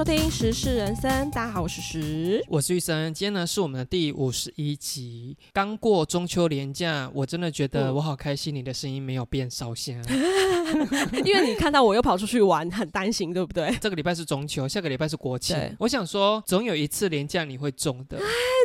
[0.00, 2.42] 收听《时事人生》，大家好，我是时。
[2.48, 5.36] 我是玉生，今天呢是我们的第五十一集。
[5.52, 9.94] 刚过中秋连假，我真的觉得嗯我好开心，你的声音没有变烧香。
[11.22, 13.76] 因为你看到我又跑出去玩，很担心，对不对？
[13.78, 15.54] 这个礼拜是中秋，下个礼拜是国庆。
[15.78, 18.18] 我想说，总有一次连假你会中的。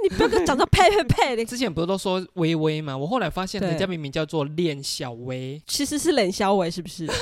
[0.04, 2.96] 你不要讲到呸呸呸的， 之前不是都说微微吗？
[2.96, 5.62] 我后来发现人家明明叫做练小微。
[5.68, 7.06] 其实是冷小薇，是不是？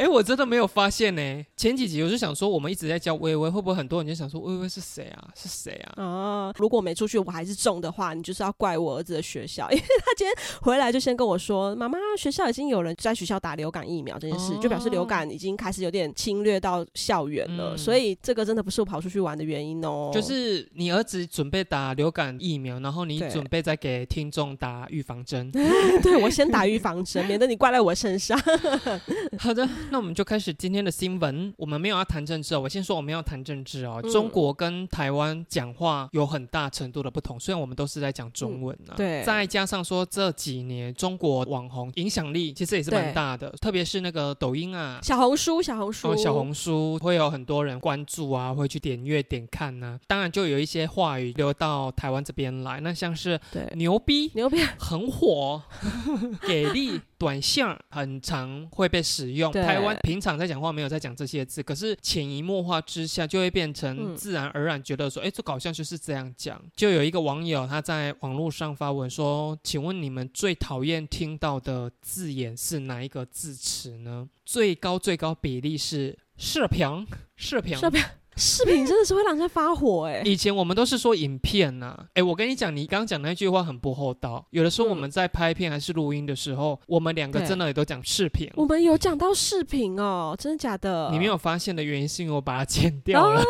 [0.00, 1.44] 哎，我真的没有发现呢。
[1.56, 5.28] 前几集我就想说，我们一直在叫微微，会不会很多人就想说微微是谁啊？
[5.34, 6.02] 是谁啊？
[6.02, 20.10] 啊，如果没出去我还是中的话，你就是要怪我儿子的学校， 因为他今天回来就先跟我说，妈妈，学校已经有人在学校打流感疫苗这件事，哦就表示流感已经开始有点侵略到校园了，嗯所以这个真的不是我跑出去玩的原因哦。
[20.12, 25.50] 就是你儿子准备打流感疫苗，然后你准备再给听众打预防针。
[26.02, 28.38] 对我先打预防针，免得你怪在我身上。
[29.38, 31.52] 好的， 那我们就开始今天的新闻。
[31.56, 34.00] 我们没有要谈政治哦，我先说我们要谈政治哦。
[34.02, 38.94] 嗯中国跟台湾讲话有很大程度的不同，虽然我们都是在讲中文啊。
[38.96, 45.00] 对再加上说这几年中国网红影响力其实也是蛮大的，特别是那个抖音啊。
[45.02, 52.80] 小红书，小红书，哦，小红书会有很多人关注啊，会去点阅、点看呐、当然，就有一些话语流到台湾这边来。
[52.80, 55.62] 那像是对牛逼、牛逼，很火、
[56.46, 59.52] 给力、短相，很常会被使用。
[59.52, 66.62] 对台湾平常在讲话没有在讲这些字，可是潜移默化之下，就会变成嗯自然而然觉得说，哎、这个好像就是这样讲。
[66.74, 74.28] 就有一个网友他在网络上发文说：“请问你们最讨厌听到的字眼是哪一个字词呢？
[74.44, 77.06] 最高最高比例是射频，
[77.36, 78.02] 射频。”视频
[78.36, 84.44] 视频真的是会让人家发火哎、以前我们都是说影片呐、哎，我跟你讲，你刚刚讲那句话很不厚道。
[84.50, 88.48] 有的时候嗯我们在拍片还是录音的时候，我们两个真的也都讲视频。
[88.54, 91.08] 我们有讲到视频哦，真的假的？
[91.10, 93.42] 你没有发现的原因是因为我把它剪掉了，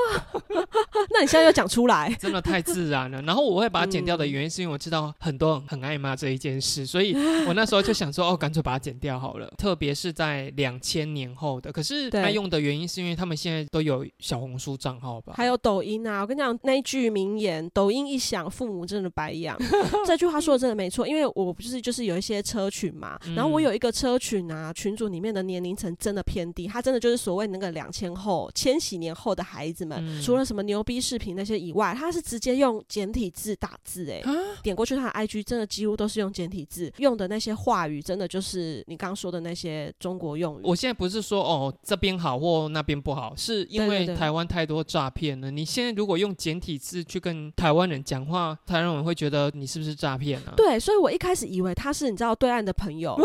[1.10, 3.20] 那你现在又讲出来， 真的太自然了。
[3.22, 7.14] 然后我会把它剪掉的嗯原因是因为我知道很多人很爱骂这一件事，所以
[7.46, 9.52] 我那时候就想说，哦，干脆把它剪掉好了。
[9.58, 15.32] 特别是在两千年后的，可是对爱用的原因是因为他们现在都有小红书账号吧？
[15.36, 19.56] 还有抖音啊，我跟你讲那一句名言：“抖音一响，父母真的白养。
[20.06, 34.32] ”这句话说的真的没错，因为我不是就是有一些车群嘛，嗯然后我有一个车群啊，群组里面的年龄层真的偏低，他真的就是所谓那个两千后、千禧年后的孩子们，嗯除了什么牛逼视频那些以外，他是直接用简体字打字、欸，啊
[34.62, 40.62] 点过去他的 IG 真的几乎都是用简体字，用的那些话语真的就是你刚刚说的那些中国用语。
[40.64, 45.50] 我现在不是说哦这边好或那边不好，是因为台湾太多诈骗了。
[45.50, 50.52] 你现在如果用简体字去跟台湾人讲话，台湾人会觉得你是不是诈骗啊？
[50.56, 53.16] 对，所以我一开始以为他是你知道对岸的朋友，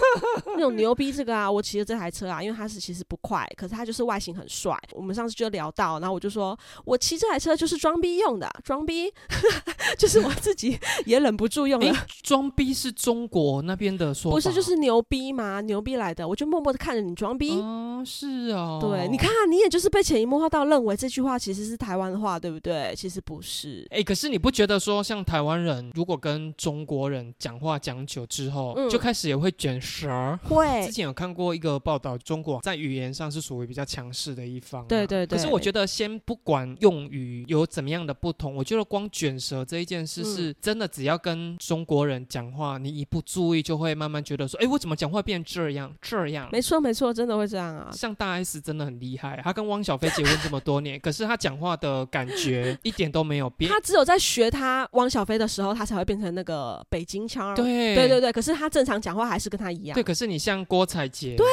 [0.56, 4.76] 那种牛逼这个啊，我骑着这台车啊，因为他是其实不快，可是他就是外形很帅。
[4.92, 9.12] 我们上次就聊到，然后我就说我骑这台车就是装逼用的，装逼，
[9.96, 11.96] 就是我自己也忍不住用诶了。
[12.22, 15.60] 装逼是中国那边的说法，不是就是牛逼吗？
[15.60, 17.50] 牛逼来的，我就默默的看着你装逼。
[17.60, 22.94] 哦，是哦，对，你看，你也就是被潜移默化到认为这句话其实是台湾话，对不对？
[22.96, 23.86] 其实不是。
[23.90, 30.38] 哎、可是你不觉得说，像台湾人如果跟中国人讲话讲久之后，嗯就开始也会卷舌？
[30.44, 34.86] 会之前有看过一个报道，中国在语言上是属于比较强势的一方嘛。
[34.88, 46.48] 对对对可是我觉得，先不管用语有怎么样的不同，我觉得光卷舌这一件事嗯是真的，只要跟中国人讲话，你一不注意就会慢慢觉得说，哎，我怎么讲话变这样这样？
[46.52, 47.90] 没错没错，真的会这样啊。
[47.92, 53.70] 像大 S 真的很厉害，她跟汪小菲结婚这么多年，可是他讲话的感觉 一点都没有变。
[53.70, 57.54] 他只有在学他汪小菲的时候，他才会变成那个北京腔儿。
[57.54, 59.94] 对对对对，可是他正常讲话还是跟他一样。
[59.94, 61.46] 对，可是你像郭采洁，对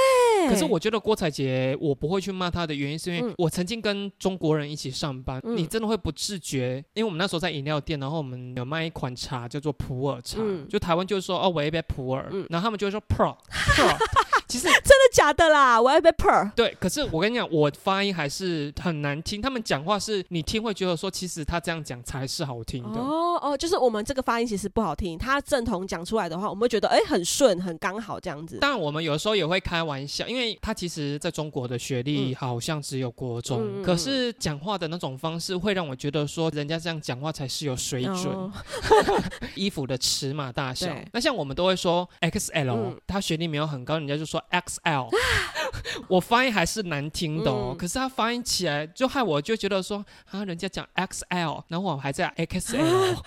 [0.49, 13.95] 可是我觉得郭采洁，我不会去骂他的原因，是因为嗯我曾经跟中国人一起上班，嗯你真的会不自觉，因为我们那时候在饮料店，然后我们有卖一款茶叫做普洱茶，嗯就台湾就是说哦，我一杯普洱，嗯然后他们就会说 pro pro，
[14.47, 15.81] 其实 真的假的啦？
[15.81, 16.51] 我要被 per。
[16.51, 22.99] 对，可是我跟你讲，我发音还是很难听，他们讲话是你听会觉得说，其实他这样讲才是好听的。
[22.99, 28.57] 哦哦，就是我们这个发音其实不好听，他正统讲出来的话，我们会觉得哎很顺很刚好这样子。
[28.59, 38.27] 当然，我们有时候也会开玩笑，因为他其实在中国的学历嗯好像只有国中，可是讲话的那种方式会让我觉得说，人家这样讲话才是有水准。
[38.27, 38.51] 哦
[39.55, 45.09] 衣服的尺码大小，那像我们都会说 XL，、嗯他学历没有很高，人家就说 XL。
[46.07, 53.17] 我发音还是难听的哦，嗯可是他发音起来就害我就觉得说啊，人家讲 XL，然后我还在 XL。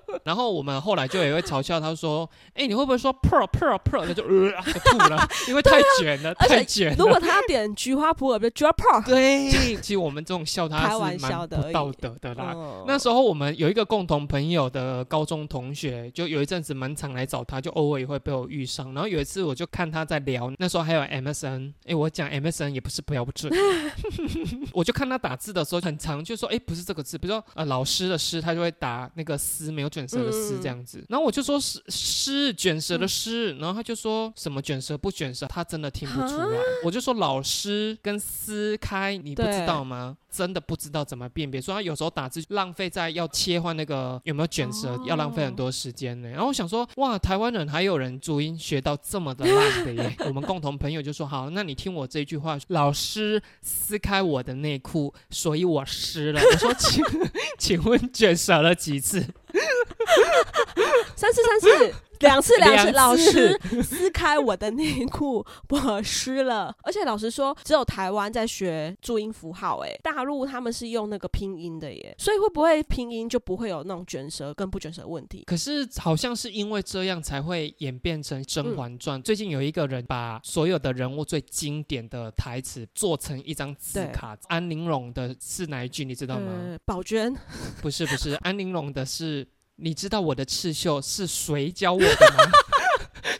[0.24, 6.96] 然后我们后来就也会嘲笑他说：“哎，你会不会说 pearl pearl pearl？” 他就呃就吐了，因为太卷了，太卷了。
[6.98, 12.52] 如果他要点菊花普洱，就菊花 p 对，其实我们这种笑他开是蛮不道德的啦。
[12.54, 18.92] 嗯那时候我们有一个共同朋友的高中同学，就有一阵子蛮常来找他，就偶尔也会被我遇上。
[18.92, 23.52] 然后有一次我就看他在聊，那时候还有 MSN，哎，我讲 MSN 也不是标准，
[24.72, 31.04] 我就看他打字的时候很长，就说哎不是这个字，比如说呃老师的师，他就会打那个丝没有卷舌的丝嗯这样子。
[31.08, 36.58] 然后我就说是诗卷舌的诗，然后他就说什么卷舌不卷舌，他真的听不出来。
[36.84, 40.16] 我就说老师跟撕开，你不知道吗？
[40.30, 46.28] 真的不知道怎么辨别，所以他有时候打字浪费在要切换那个有没有卷舌，要浪费很多时间呢。
[46.28, 50.16] 然后我想说，哇，台湾人还有人注音学到这么的烂的耶！
[50.26, 56.40] 我们共同朋友就说，好，那你听我这句话，老师撕开我的内裤，所以我湿了。
[56.40, 57.04] 我说，请
[57.56, 59.24] 请问卷舌了几次？
[61.16, 66.74] 三四三四，两次两次，老师撕开我的内裤，我湿了。
[66.82, 75.42] 而且老师说，只有台湾在学注音符号，哎，大陆他们是用那个拼音的耶，所以会不会拼音就不会有那种卷舌跟不卷舌的问题？
[75.46, 84.36] 可是好像是因为这样才会演变成《甄嬛传》最近有一个人把所有的人物最经典的台词做成一张字卡。
[84.48, 86.04] 安陵容的是哪一句？
[86.04, 86.52] 你知道吗？
[86.52, 87.34] 呃，宝娟，
[87.80, 92.06] 不是不是，安陵容的是，你知道我的刺绣是谁教我的
[92.38, 92.50] 吗？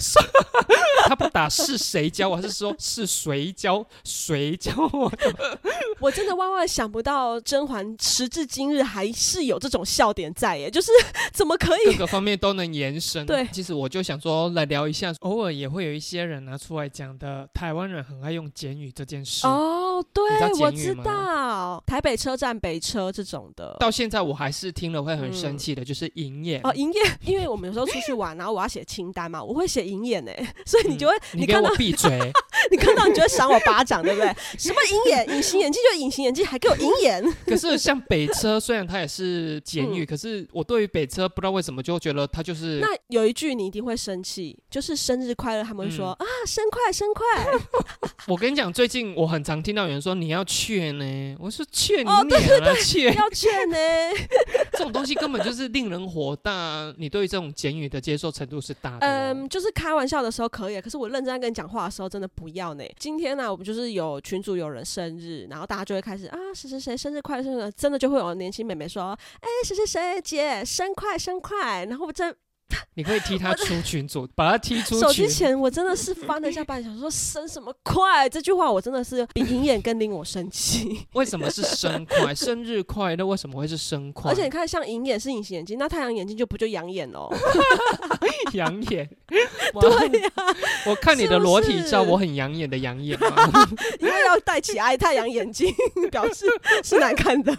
[0.00, 0.18] 是
[1.06, 5.58] 他不打是谁教我，还是说是谁教谁教我的。
[6.00, 10.90] 我真的万万想不到甄嬛时至今日还是有这种笑点在耶，就是
[11.32, 11.92] 怎么可以？
[11.92, 13.26] 各个方面都能延伸。
[13.26, 19.46] 对其实我就想说来聊一下，偶尔也会有一些人拿出来讲的，台湾人很爱用简语这件事。
[19.46, 23.76] 哦，对知，我知道，台北车站北车这种的。
[23.78, 26.60] 到现在我还是听了会很生气的，就是营业。
[26.64, 30.30] 哦，营业，因为我们有时候出去玩，然后我要写清单嘛，我会写银眼呢，
[30.64, 32.10] 所以你就会，嗯你给看到我闭嘴！
[32.70, 34.34] 你看到你就会赏我巴掌，对不对？
[34.56, 47.24] 什么银眼，隐形眼镜就隐形眼镜，还给我银眼， 可是像北车，虽然它也是简语，嗯可是我对于北车不知道为什么就觉得它就是那有一句你一定会生气，就是生日快乐，他们会说、啊，生快生快，
[48.28, 53.76] 我跟你讲，最近我很常听到有人说你要劝呢，我说劝你哦对娘啊，劝要劝呢。
[54.72, 56.92] 这种东西根本就是令人火大。
[56.96, 62.84] 你对于这种简语的接受程度是大的哦、嗯，就是是开玩笑的时候可以，可是我认真跟你讲话的时候，真的不要呢。
[62.98, 72.34] 今天呢、我们就是有群主有人生日，然后大家就会开始啊，谁谁谁生日快乐，生日真的就会有年轻妹妹说，哎，谁谁谁姐生快生快，然后我真
[72.94, 75.34] 你可以踢他出群组， 把他踢出手群机。
[75.34, 78.28] 前我真的是翻了一下白眼，想说生什么快？
[78.28, 81.06] 这句话我真的是 比银眼更令我生气。
[81.12, 82.34] 为什么是生快？
[82.34, 84.30] 生日快乐为什么会是生快？
[84.30, 87.32] 而且你看，像银眼是隐形眼镜，那太阳眼镜就不就养眼喽？
[88.52, 89.08] 养眼。
[89.28, 90.30] 对呀、
[90.86, 93.68] 我看你的裸体照，我很养眼的养眼吗？
[94.00, 95.74] 因为要戴起爱太阳眼镜，
[96.10, 96.46] 表示
[96.82, 97.52] 是难看的。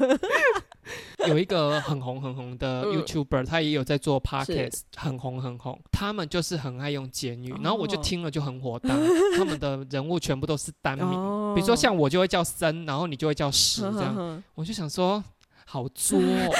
[1.27, 5.79] 有一个很红很红的嗯 YouTuber，、他也有在做 Podcast，很红很红。
[5.91, 8.89] 他们就是很爱用简语，然后我就哦听了就很火大。
[9.37, 14.13] 他们的人物全部都是单名，哦比如说像我就会叫森，然后你就会叫石这样。
[14.15, 15.23] 呵呵我就想说，
[15.65, 16.51] 好作、哦。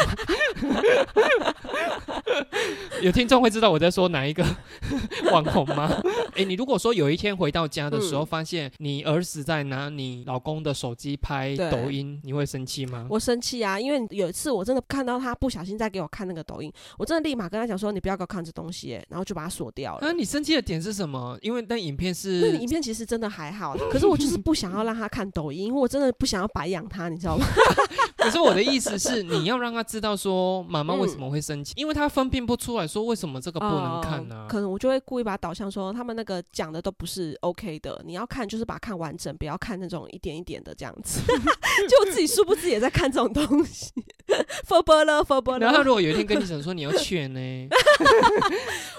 [3.02, 4.44] 有听众会知道我在说哪一个
[5.32, 5.92] 网红吗？
[6.36, 13.06] 哎、你如果说有一天回到家的时候，嗯发现你儿子在拿你老公的手机拍抖音，你会生气吗？
[13.10, 13.80] 我生气啊！
[13.80, 20.08] 因为有一次我真的看到他不小心在给我看那个抖音，我真的立马跟他讲说：“你不要给我看这东西耶！”然后就把它锁掉了。
[20.08, 21.38] 啊，你生气的点是什么？
[21.42, 27.46] 因为那影片那是影片其实真的还好， 可是我就是不想要让他看抖音，因为我真的不想要白养他，你知道吗？
[28.18, 41.20] 可是我的意思是，你要让他知道说妈妈为什么会生气，因为他分辨不出来说为什么这个不能看呢、哦可能我就会故意把它导向说，他们那个讲的都不是 OK 的，你要看就是把它看完整，不要看那种一点一点的这样子。
[41.25, 43.92] 就我自己殊不知也在看这种东西。
[44.28, 47.40] F o r b l f o r b 然后他如果有一天跟你讲说你要劝呢，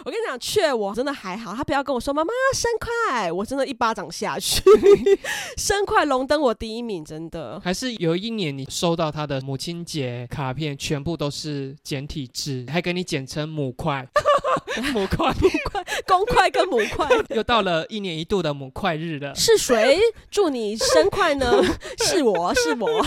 [0.05, 4.63] 我跟你讲，劝我真的还好，他不要跟我说妈妈生快，我真的一巴掌下去，
[5.57, 7.61] 生快龙登我第一名，真的。
[7.61, 14.07] 还是有一年你收到他的母亲节卡片，全部都是简体字，还给你简称母块，
[14.93, 15.33] 母块。
[15.41, 19.99] 母块公块跟母块 又到了一年一度的母块日了，是谁
[20.31, 21.63] 祝你生快呢？
[22.05, 23.07] 是我是我，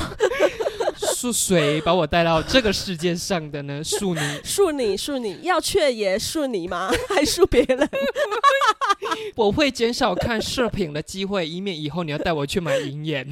[0.96, 3.84] 是谁把我带到这个世界上的呢？
[3.84, 6.90] 恕你，恕你恕你，要却也恕你吗？
[7.10, 7.90] 还恕别人？
[9.36, 13.28] 我会减少看视频的机会，以免以后你要带我去买银眼。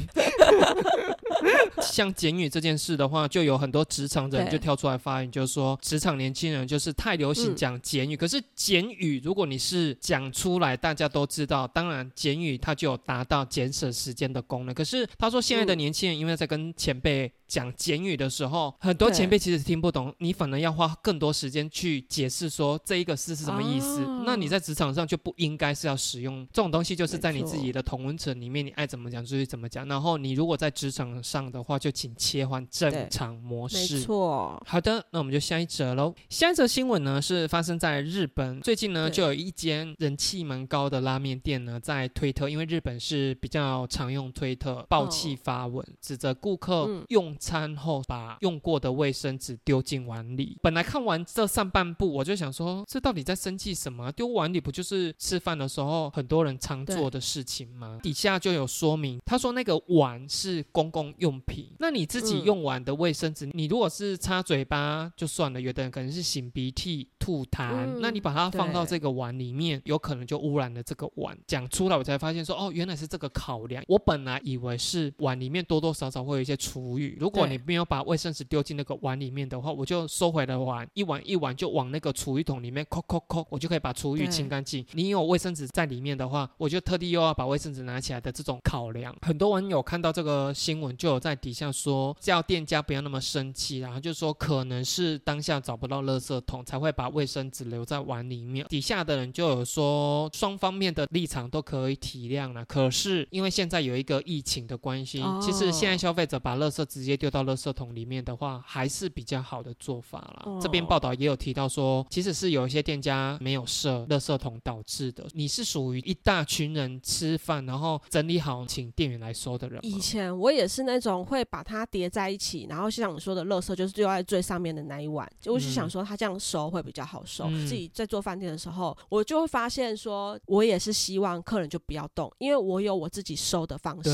[1.82, 8.16] 像简语这件事的话，就有很多职场人就跳出来发言，就是说职场年轻人就是太流行嗯讲简语。
[8.18, 14.74] 可是简语如果你是讲出来，大家都知道，当然简语它就有达到节省时间的功能。
[14.74, 24.04] 可是他说现在的嗯年轻人因为在跟前辈讲简语的时候，很多前辈其实听不懂，你反而要花更多时间去解释说这一个字是什么意思。
[24.04, 29.88] 哦那你在职场上就不应该是要使用这种东西，就是在你自己的同文层里面，你爱怎么讲就去怎么讲。
[29.88, 34.02] 然后你如果在职场上的话，就请切换正常模没式。
[34.02, 36.14] 错，好的，那我们就下一则喽。
[36.28, 50.58] 下一则新闻呢是发生在日本，最近呢就有一间人气蛮高的拉面店呢在推特，因为日本是比较常用推特爆气发文，指责顾客嗯用餐后把用过的卫生纸丢进碗里。
[50.62, 54.12] 本来看完这上半部，我就想说，这到底在生气什么？
[54.12, 58.00] 丢碗里不就是吃饭的时候很多人常做的事情吗？
[58.02, 71.38] 底下就有说明，他说那个碗是公共用品，那你自己嗯用完的卫生纸，你如果是擦嘴巴就算了，有的人可能是擤鼻涕、吐痰，嗯那你把它放到这个碗里面，有可能就污染了这个碗。
[71.46, 73.84] 讲出来我才发现说，哦，原来是这个考量。
[73.88, 84.86] 我本来以为是碗里面多多少少会有一些厨余，如果你没有把卫生纸丢进那个碗里面的话，我就收回了碗，一碗一碗就往那个厨余桶里面扣扣扣，我就可以把厨余清干净。
[84.94, 89.14] 你有卫生纸在里面的话，我就特地又要把卫生纸拿起来的这种考量。
[89.22, 98.66] 很多网友看到这个新闻，就有在底下说，叫店家不要那么生气，然后就说可能是当下找不到垃圾桶，才会把卫生纸留在碗里面。
[98.70, 102.64] 底下的人就有说，双方面的立场都可以体谅了。
[102.64, 110.44] 可是因为现在有一个疫情的关系，哦其实现在消费者把垃圾直接丢到垃圾桶里面的话，还是比较好的做法啦。
[110.46, 115.26] 哦这边报道也有提到说，其实是有一些店家没有设垃圾桶导致的。
[115.34, 127.46] 你是属于一大群人吃饭，然后整理好请店员来收的人以前我也是那种会把它叠在一起，然后像你说的，垃圾就是丢在最上面的那一碗，就我是想说它这样收会比较好收。
[127.48, 134.10] 嗯自己在做饭店的时候，我就会发现说，我也是希望客人就不要动，因为我有我自己收的方式。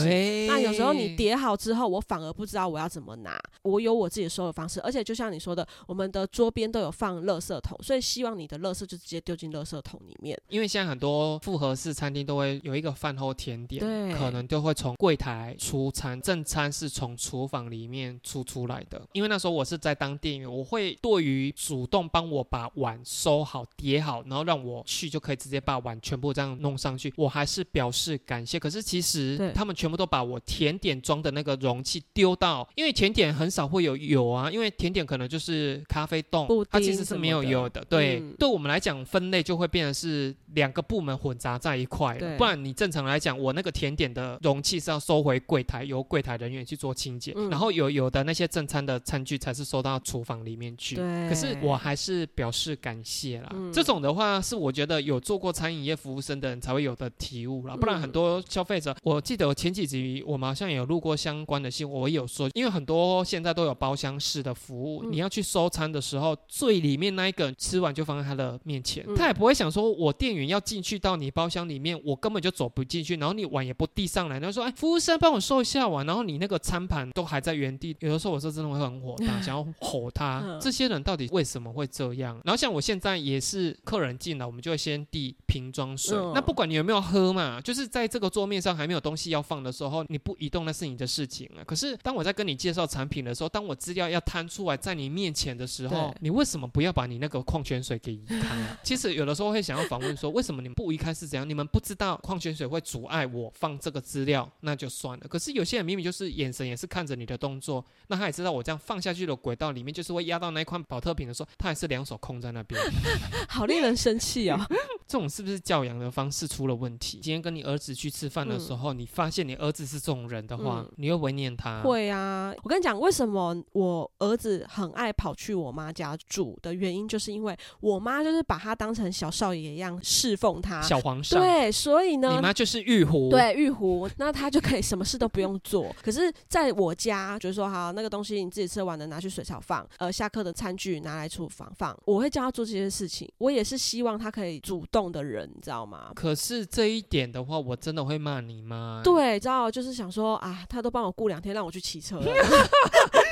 [0.48, 3.40] 那有时候你叠好之后，我反而不知道我要怎么拿。
[3.64, 10.40] 我有我自己收的方式，而且就像你说的，我们的桌边都有放垃圾桶，所以希望你的垃圾就直接丢进垃圾桶里面。
[10.50, 19.02] 因为现在很多复合式餐厅都会有一个饭后甜点，对可能就会从柜台出餐，正餐是从厨房里面出出来的。
[19.14, 28.60] 因为那时候我是在当店员，我会对于主动帮我把碗收好、叠好，然后让我去就可以直接把碗全部这样弄上去，我还是表示感谢。
[28.60, 37.84] 可是其实他们全部都把我甜点装的那个容器丢到，因为甜点很少会有油啊，因为甜点可能就是咖啡冻，它其实是没有油的。
[37.90, 50.96] 对，嗯对我们来讲分类就会变成是两个部门混杂在一块了，对不然你正常来讲，我那个甜点的容器是要收回柜台，由柜台人员去做清洁，嗯然后有有的那些正餐的餐具才是收到厨房里面去。
[50.96, 53.50] 对，可是我还是表示感谢啦。
[53.54, 65.12] 嗯这种的话是我觉得有做过餐饮业服务生的人才会有的体悟啦，不然嗯很多消费者，我记得我前几集我们好像有录过相关的新闻，我也有说，因为很多现在都有包厢式的服务，嗯。
[65.12, 69.16] 你要去收餐的时候，最里面那一个人吃完就放在他的面前，嗯。
[69.16, 80.42] 他也不会想说我店员要进去到你包厢里面，我根本就走不进去，然后你碗也不递上来，然后说哎服务生帮我收一下碗，然后你那个餐盘都还在原地，有的时候我是真的会很火大， 想要吼他。
[80.44, 82.42] 嗯，这些人到底为什么会这样？
[82.44, 86.32] 然后像我现在也是客人进来，我们就会先递瓶装水，嗯。
[86.34, 91.64] 那不管你有没有喝嘛，就是在这个桌面上还没有东西要放的时候，你不移动那是你的事情啊。
[91.66, 98.80] 可是当我在跟你介绍产品的时候，当我资料要摊出来在你面前的时候，你为什么不要把你那个矿泉水给移开啊？
[98.82, 101.48] 其实有的时候会想要访问说，为什么你们不移开是怎样？
[101.50, 105.28] 你们不知道矿泉水会阻碍我放这个资料，那就算了。
[105.28, 112.80] 可是有些人明明就是眼神也是看着你的动作，那他也知道我这样放下去的轨道里面就是会压到那一款保特瓶的时候，他还是两手空在那边。
[113.50, 114.58] 好令人生气哦。
[115.06, 117.20] 这种是不是教养的方式出了问题？
[117.22, 121.82] 今天跟你儿子去吃饭的时候，你发现你儿子是这种人的话，嗯你会不会念他？。
[121.84, 130.82] 会啊，我跟你讲，为什么我儿子很爱跑去我妈家住的原因，就是因为我妈就是把他当成小少爷一样侍奉他。
[130.82, 135.96] 小皇上，对，所以呢你，妈就是玉壶。，对玉壶，那他就可以什么事都不用做。
[136.02, 141.98] 可是在我家，就是说，好，那个东西你自己吃完了拿去水槽放，呃，下课的餐具拿来厨房放。
[142.06, 146.12] 我会教他做这些事情，我也是希望他可以主动的人，你知道吗？
[146.16, 152.70] 可是这一点的话，我真的会骂你妈。，对，知道，就是想说啊，他都帮我顾两天，让我去骑车了。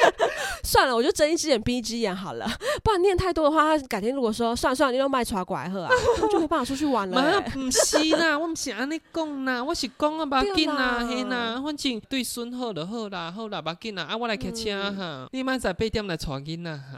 [0.63, 2.47] 算了，我就睁一只眼闭一只眼好了，
[2.83, 5.91] 不然念太多的话，他改天如果说算了算了，你又卖出过来喝啊，
[6.21, 7.41] 我就没办法出去玩了、 妈，欸。
[7.51, 16.97] 不是啦， 我毋是安尼讲啦，我是讲啊，把紧啦，对啦嘿啦，反正对孙好就好啦，好啦，把紧啦，啊，我来开车嗯哈，你莫在八点来带囡仔哈。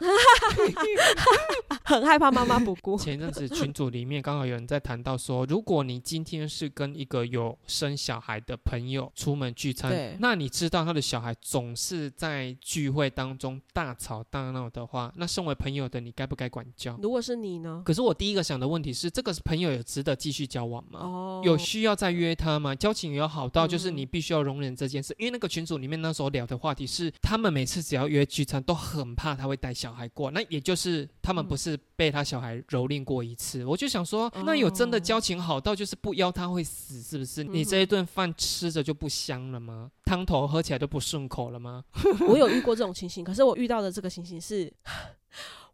[1.84, 2.96] 很害怕妈妈不顾。
[2.96, 16.98] 前阵子群组里面刚好有人在谈到说，如果你今天是跟一个有生小孩的朋友出门聚餐，那你知道他的小孩总是在聚会当中大吵大闹的话，那身为朋友的你该不该管教？
[17.02, 17.82] 如果是你呢？
[17.84, 21.00] 可是我第一个想的问题是，这个朋友有值得继续交往吗？
[21.00, 22.74] 哦，有需要再约他吗？
[22.74, 33.64] 交情有好到就是嗯你必须要容忍这件事，因为那个群组里面那时候聊的话题是，他们每次只要约聚餐都很怕他会带小孩过，那也就是他们嗯不是被他小孩蹂躏过一次。
[33.64, 37.44] 我就想说，那有真的交情好到就是不邀他会死，是不是？
[37.44, 39.90] 嗯你这一顿饭吃着就不香了吗？
[40.04, 41.84] 汤头喝起来就不顺口了吗？
[42.28, 44.72] 我有遇过这种情形，可是我遇到的这个情形是。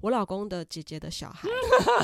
[0.00, 1.48] 我老公的姐姐的小孩，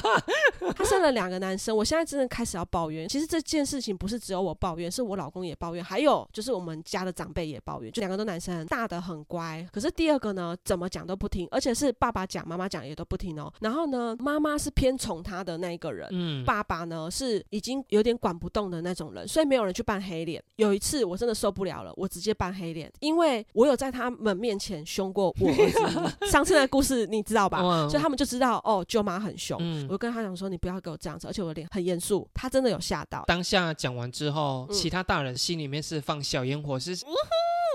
[0.76, 1.76] 他生了两个男生。
[1.76, 3.08] 我现在真的开始要抱怨。
[3.08, 7.90] 其实这件事情不是只有我抱怨，是我老公也抱怨，还有就是我们家的长辈也抱怨。
[7.92, 13.52] 就两个都男生，大的很乖，可是第二个呢，怎么讲都不听，而且是爸爸讲、妈妈讲也都不听哦。
[13.60, 20.42] 然后呢，妈妈是偏宠他的那一个人，嗯，爸爸呢是已经有点管不动的那种人，所以没有人去扮黑脸。
[20.56, 26.26] 有一次我真的受不了了，我直接扮黑脸，因为我有在他们面前凶过我儿子。
[26.30, 27.85] 上次的故事你知道吧？
[27.86, 29.58] 哇所以他们就知道哦，舅妈很凶。
[29.60, 32.28] 嗯我就跟他讲说，你不要给我这样子，而且我的脸很严肃。
[32.34, 33.24] 他真的有吓到。
[33.26, 37.10] 当下讲完之后，嗯其他大人心里面是放小烟火，是呜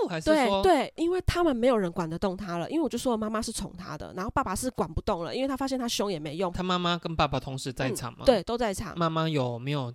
[0.02, 8.98] 呼，还是对对，因为他们没有人管得动他了，因为我就说妈妈是宠他的，然后爸爸是管不动了，因为他发现他凶也没用，他妈妈跟爸爸同时在嗯场吗？，对，都在场。
[8.98, 9.92] 妈妈有没有？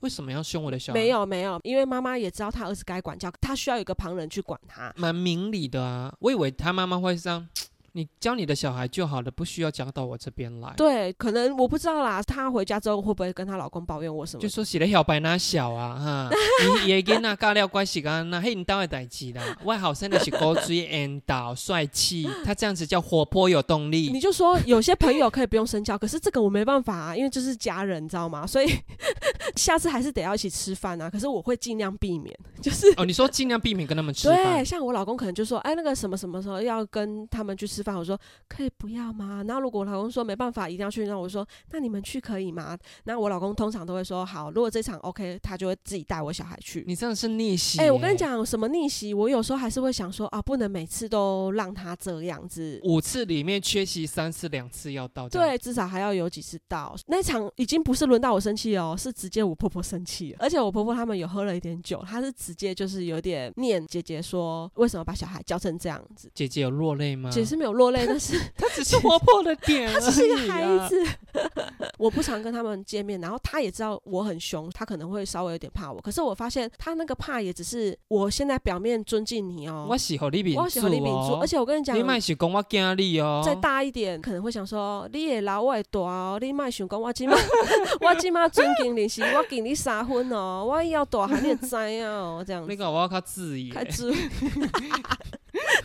[0.00, 0.98] 为什么要凶我的小孩？
[0.98, 4.92] 没，有没有，因为妈妈也知道他儿子该管教，他需要有一个旁人去管他。
[4.96, 6.14] 蛮明理的啊。
[6.18, 7.48] 我以为他妈妈会这样，
[7.96, 12.20] 你教你的小孩就好了，不需要讲到我这边来。，对，可能我不知道啦。
[12.20, 14.48] 她回家之后会不会跟她老公抱怨我什么就？
[14.48, 16.30] 说洗的小白哪小啊哈，
[16.82, 19.42] 你也跟那尬料关系干那嘿你当会代志啦。
[19.62, 24.10] 外好生的是高追 and 导帅气，他这样子叫活泼有动力。
[24.12, 28.44] 你就说有些朋友可以不用深交，可是这个我没办法啊，因为就是家人，你知道吗？
[28.44, 28.68] 所以
[29.54, 31.08] 下次还是得要一起吃饭啊。
[31.08, 34.64] 可是我会尽量避免，就是哦，你说尽量避免跟他们吃对，饭。
[34.64, 38.18] 像我老公可能就说，哎，那个什么什么时候要跟他们去吃饭，我说
[38.48, 39.44] 可以不要吗？
[39.46, 42.76] 然后如果我老公说没办法，一定要去，那我说那你们去可以吗？
[43.04, 46.82] 那我老公通常都会说好，如果这场 OK，他就会自己带我小孩去。
[46.86, 47.78] 你真的是逆袭。
[47.78, 52.80] 哎、我跟你，讲，什么逆袭，我有时候还是会想说啊，不能每次都让他这样子。
[52.84, 55.28] 五次里面缺席三次，两次要到。
[55.28, 56.96] 对，至少还要有几次到。
[57.06, 60.38] 那场已经不是轮到我生气哦，是直接我婆婆生气了。
[60.40, 66.30] 而且我婆婆他们有喝了一点酒，她是直接就是有点念姐姐说，为什么把小孩教成这样子？
[66.34, 67.30] 姐姐有落泪吗？
[67.30, 70.88] 姐是没有落泪，但是 他只是活泼的点，他只是一个孩啊。
[70.88, 71.04] 子。
[71.98, 76.00] 我不常跟他们见面，然后他也知道我很凶，他可能会稍微有点怕我。
[76.00, 83.42] 可是我发现他那个怕也只是我现在表面尊敬你哦，我喜欢你民我喜欢你民主，哦而且我跟你讲你，卖想讲我惊你哦。
[83.44, 87.36] 再大一点，可能会想说，你也老我也大哦，你莫想讲我今嘛，
[88.00, 93.70] 我今嘛尊敬你是我敬你三分哦，我以后大汉你也知啊哦，这样子，那个我要靠自己。
[93.70, 94.12] 开支，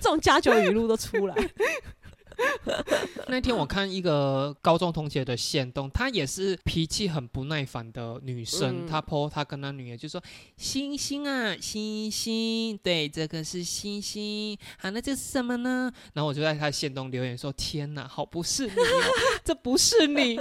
[0.02, 1.36] 这种家酒语录都出来，
[3.28, 10.21] 那天我看一个高中同学的线动，她也是脾气很不耐烦的女生，嗯她 po 她跟她女儿就说
[10.58, 19.04] ：“星星啊，星星，对，这个是星星，啊，那这是什么呢？”然后我就在她的线动留言说：“天哪，好不是你哦，
[19.43, 20.38] 这不是你。”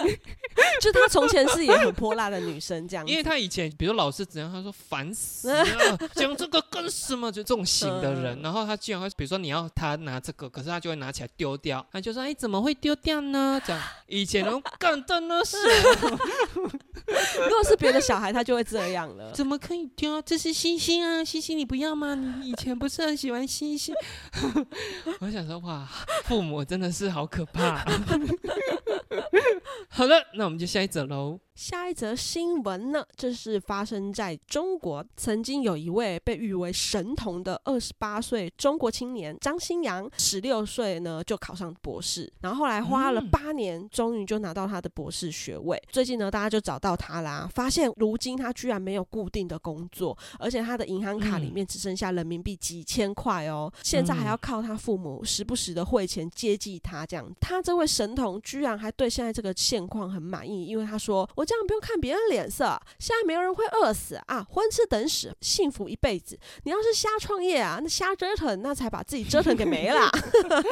[0.81, 7.31] 就她从前是也很泼辣的女生这样因为她以前，比如老师怎样，她说烦死了，讲这个干什么？
[7.33, 15.57] 就这种型的人，嗯然后她居然会，比如说你要她拿这个，可是她就会拿起来丢掉，他就说：“哎，怎么会丢掉呢？” 这样，以前都干的那是，
[16.07, 19.33] 如果是别的小孩，他就会这样了。
[19.33, 20.21] 怎么可以丢？
[20.23, 22.15] 这是星星啊，星星你不要吗？
[22.15, 23.95] 你以前不是很喜欢星星？
[25.21, 25.89] 我想说，哇，
[26.25, 27.85] 父母真的是好可怕。
[29.89, 31.41] 好了，那我们就下一则喽。
[31.59, 45.83] 下一则新闻呢，这是发生在中国，曾经有一位被誉为神童的二十八岁中国青年张新阳，十六岁呢就考上博士，然后后来花了嗯八年，终于就拿到他的博士学位。
[45.91, 57.29] 最近呢，大家就找到他啦，发现如今他居然没有固定的工作，而且他的银行卡里嗯面只剩下人民币几千块哦，现在还要靠他父母时不时的汇钱接济他，这样。
[57.41, 66.39] 他这位神童居然还对现在这个现况很满意，因为他说：“我这样不用看别人脸色，现在没有人会饿死啊，混吃等死，幸福一辈子。
[66.65, 70.11] 你要是瞎创业啊，那瞎折腾，那才把自己折腾给没了。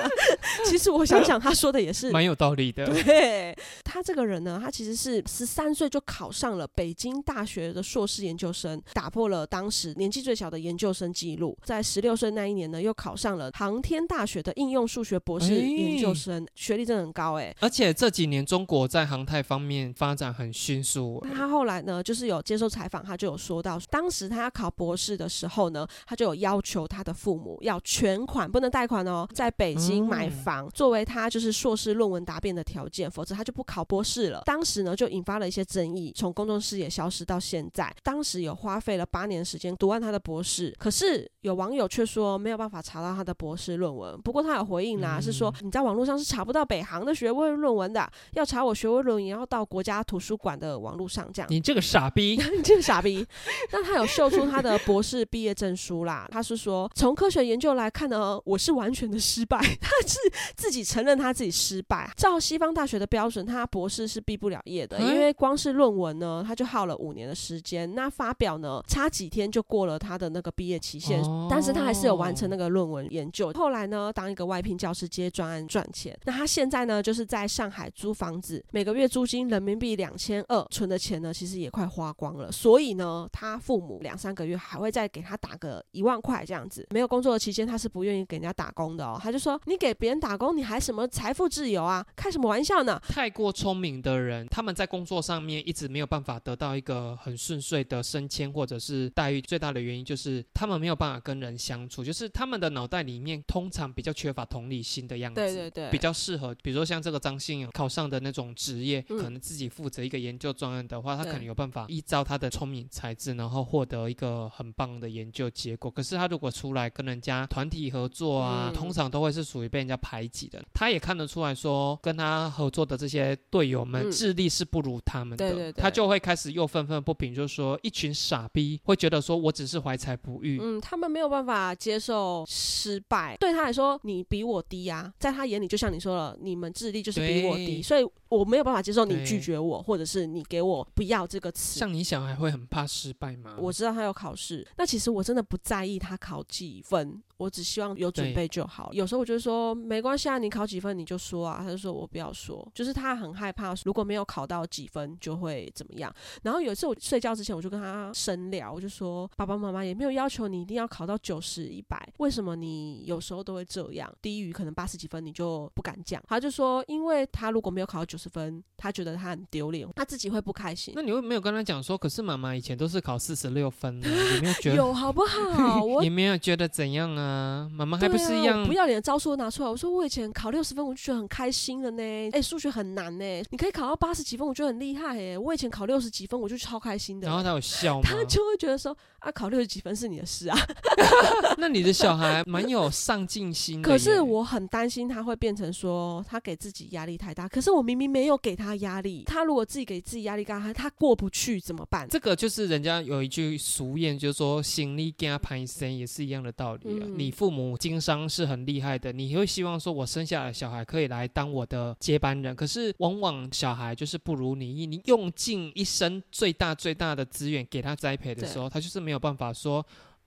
[0.69, 2.85] 其实我想想，他说的也是蛮有道理的。
[2.85, 11.57] 对他这个人呢，他其实是十三岁就考上了北京大学的硕士研究生，打破了当时年纪最小的研究生记录。
[11.65, 17.57] 在十六岁那一年呢，又考上了航天大学的应用数学博士研究生，学历真的很高哎。
[17.61, 21.25] 而且这几年中国在航太方面发展很迅速。
[21.33, 34.43] 他后来呢，就是有接受采访，他就有说到，当时他要考博士的时候呢，他就有要求他的父母要全款，不能贷款哦，在北京买房作为他就是硕士论文答辩的条件，否则他就不考博士了。
[34.45, 37.95] 当时呢，就引发了一些争议，从公众视野消失到现在。
[38.03, 44.21] 当时有花费了八年时间读完他的博士，可是有网友却说没有办法查到他的博士论文。
[44.23, 51.47] 不过他有回应啦，是说你在网络上是查不到北航的学位论文的，要查我学位论文也要到国家图书馆的网络上这样。
[51.51, 53.27] 你这个傻逼， 你这个傻逼。
[53.73, 59.59] 那他有秀出他的博士毕业证书啦，他是说从科学研究来看呢，我是完全的失败。
[59.81, 60.19] 他是
[60.57, 62.11] 自己承认他自己失败。
[62.17, 67.95] 照西方大学的标准，他博士是毕不了业的，因为光是论文呢，他就耗了五年的时间。
[67.95, 73.53] 那发表呢，差几天就过了他的那个毕业期限，但是他还是有完成那个论文研究。
[73.53, 76.17] 后来呢，当一个外聘教师接专案赚钱。
[76.25, 82.51] 那他现在呢，就是在上海租房子，每个月租金人民币两千二，存的钱呢，其实也快花光了。
[82.51, 86.87] 所以呢，他父母两三个月还会再给他打个一万块这样子。
[86.91, 89.19] 没有工作的期间，他是不愿意给人家打工的哦。
[89.23, 92.05] 他就说：“你给别人打工，你还什么财富自由啊？
[92.15, 99.41] 开什么玩笑呢？”太过聪明的人，他们在工作上面一直没有办法得到一个很顺遂的升迁或者是待遇。
[99.41, 105.41] 最大的原因就是他们没有办法跟人相处，就是他们的脑袋里面通常比较缺乏同理心的样子。
[105.41, 115.91] 对对对，比较适合，比如说像这个张信勇考上的那种职业，可能自己负责一个研究专案的话，他可能有办法依照他的聪明才智，然后获得一个很棒的研究结果。
[115.91, 120.63] 可是他如果出来跟人家团体合作啊，通常都会是属于被人家排挤的。
[120.75, 130.59] 他也看得出来说，跟他合作的这些队友们智力是不如他们的，他就会开始又愤愤不平，就是说一群傻逼会觉得说我只是怀才不遇。
[130.61, 138.05] 嗯，他们没有办法接受失败，对他来说你比我低啊，在他眼里就像你说了，你们智力就是比我低，所以
[138.37, 141.79] 我没有办法接受你拒绝我，或者是你给我不要这个词。
[141.79, 143.57] 像你小孩会很怕失败吗？
[143.59, 147.23] 我知道他有考试，那其实我真的不在意他考几分。
[147.37, 148.91] 我只希望有准备就好。
[148.93, 151.63] 有时候我就说没关系啊，你考几分你就说啊。
[151.67, 156.15] 他就说我不要说，就是他很害怕如果没有考到几分就会怎么样。
[156.43, 164.13] 然后有一次我睡觉之前我就跟他深聊，我就说爸爸妈妈也没有要求你一定要考到九十一百，为什么你有时候都会这样？
[164.23, 166.23] 低于可能八十几分你就不敢讲。
[166.29, 170.95] 他就说因为他如果没有考到九十分，他觉得他很丢脸，他自己会不开心。
[170.95, 174.09] 那你会没有跟他讲说，可是妈妈以前都是考四十六分呢？
[174.37, 175.83] 有没有觉得有好不好？
[175.85, 177.26] 我也没有觉得怎样啊？
[177.27, 179.69] 啊，妈妈还不是一样不要脸的招数都拿出来。
[179.69, 182.31] 我说我以前考六十分，我就觉得很开心了呢。
[182.33, 185.39] 哎，数学很难呢，你可以考到八十几分，我觉得很厉害哎。
[185.39, 187.27] 我以前考六十几分，我就超开心的。
[187.27, 188.03] 然后他有笑吗？
[188.05, 190.59] 他就会觉得说啊，考六十几分是你的事啊。
[191.59, 193.89] 那你的小孩蛮有上进心的。
[193.89, 197.49] 可是我很担心他会变成说他给自己压力太大。
[197.49, 202.07] 可是我明明没有给他压力，他如果自己给自己压力大，他他过不去怎么办？
[202.09, 207.07] 这个就是人家有一句俗谚，就是说心力跟他攀升也是一样的道理啊。
[207.17, 212.55] 你父母经商是很厉害的，你会希望说，我生下来小孩可以来当我的接班人。
[212.55, 219.85] 可是往往小孩就是不如你意，你用尽一生最大最大的资源给他栽培的时候，他就是没有办法说，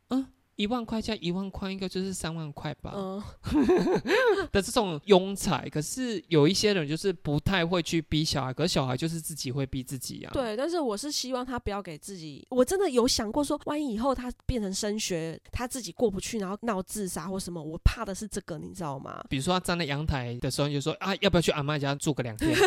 [0.10, 0.25] 嗯。
[0.60, 2.91] 一万块加一万块，应该就是三万块吧。
[2.93, 3.24] 嗯，
[4.52, 10.32] 的这种庸才，可是有一些人就是不太会去逼小孩，可是小孩就是自己会逼自己啊。
[10.34, 12.45] 对，但是我是希望他不要给自己。
[12.50, 19.24] 我真的有想过说，万一以后他变成升学，他自己过不去，然后闹自杀或什么，我怕的是这个，你知道吗？
[19.30, 22.52] 比如说他站在阳台的时候，就说啊，要不要去阿妈家住个两天？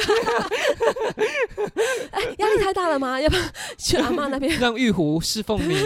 [2.10, 3.20] 哎，压力太大了吗？
[3.20, 3.42] 要不要
[3.76, 4.50] 去阿妈那边？
[4.58, 5.76] 让玉壶侍奉你。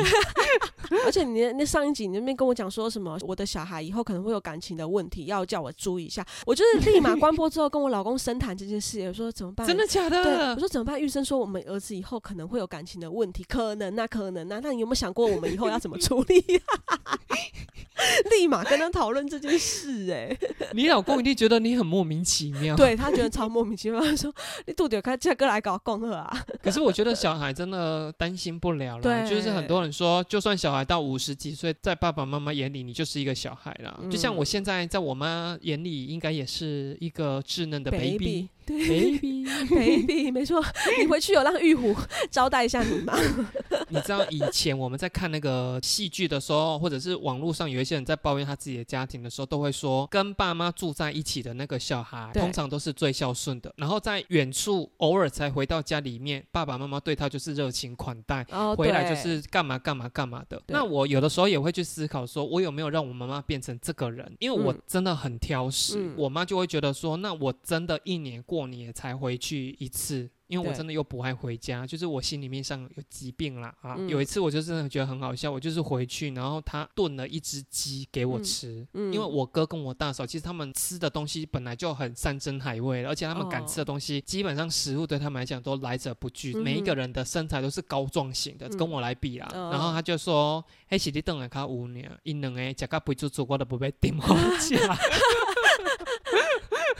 [1.04, 6.24] 而且你那上一集你那边跟我讲说什么，我的小孩以后可能会有感情的问题，要叫我注意一下。
[6.44, 9.66] 我就是立马关播之后跟我老公深谈这件事，我说怎么办？
[9.66, 10.22] 真的假的？
[10.22, 11.00] 对，我说怎么办？
[11.00, 16.44] 玉生说我们儿子以后可能会有感情的问题，可能那可能那，那你有没有想过我们以后要怎么处理？
[18.30, 20.36] 立马跟他讨论这件事、哎，
[20.74, 22.76] 你老公一定觉得你很莫名其妙。
[22.76, 24.32] 对他觉得超莫名其妙，他说
[24.66, 26.44] 你肚子有开这个来搞共和啊？
[26.62, 33.96] 可是我觉得小孩真的担心不了了，对就是很多人说，就算小孩到五十几岁，在爸爸妈妈眼里，你就是一个小孩啦。
[34.02, 38.48] 嗯就像我现在在我妈眼里，应该也是一个稚嫩的 baby。
[38.66, 40.62] 对 baby，baby， 没错，
[41.00, 41.94] 你回去有让玉虎
[42.30, 43.14] 招待一下你吗？
[43.88, 53.72] 你知道以前我们在看那个戏剧的时候，或者是网络上有一些人在抱怨他自己的家庭的时候，都会说跟爸妈住在一起的那个小孩，通常都是最孝顺的。
[53.76, 60.60] 然后在远处偶尔才回到家里面，爸爸妈妈对他就是热情款待，哦，回来就是干嘛干嘛干嘛的。
[60.66, 64.34] 那我有的时候也会去思考，说我有没有让我妈妈变成这个人？
[64.40, 70.30] 因为我嗯真的很挑食，嗯我妈就会觉得说，那我真的一年过年才回去一次。
[70.46, 73.96] 因为我真的又不爱回家，就是我心里面上有疾病啦啊！
[73.98, 89.50] 嗯有一次我就真的觉得很好笑，我就是回去，然后他炖了一只鸡给我嗯吃，嗯因为我哥跟我大嫂其实他们吃的东西本来就很山珍海味了，而且他们敢吃的东西，基本上食物对他们来讲都来者不拒，每一个人的身材都是高壮型的，嗯跟我来比啦。
[89.52, 94.28] 哦然后他就说：“嘿，是你等来较有呢，因两个食到不煮煮，我都不被点我
[94.60, 94.96] 价。”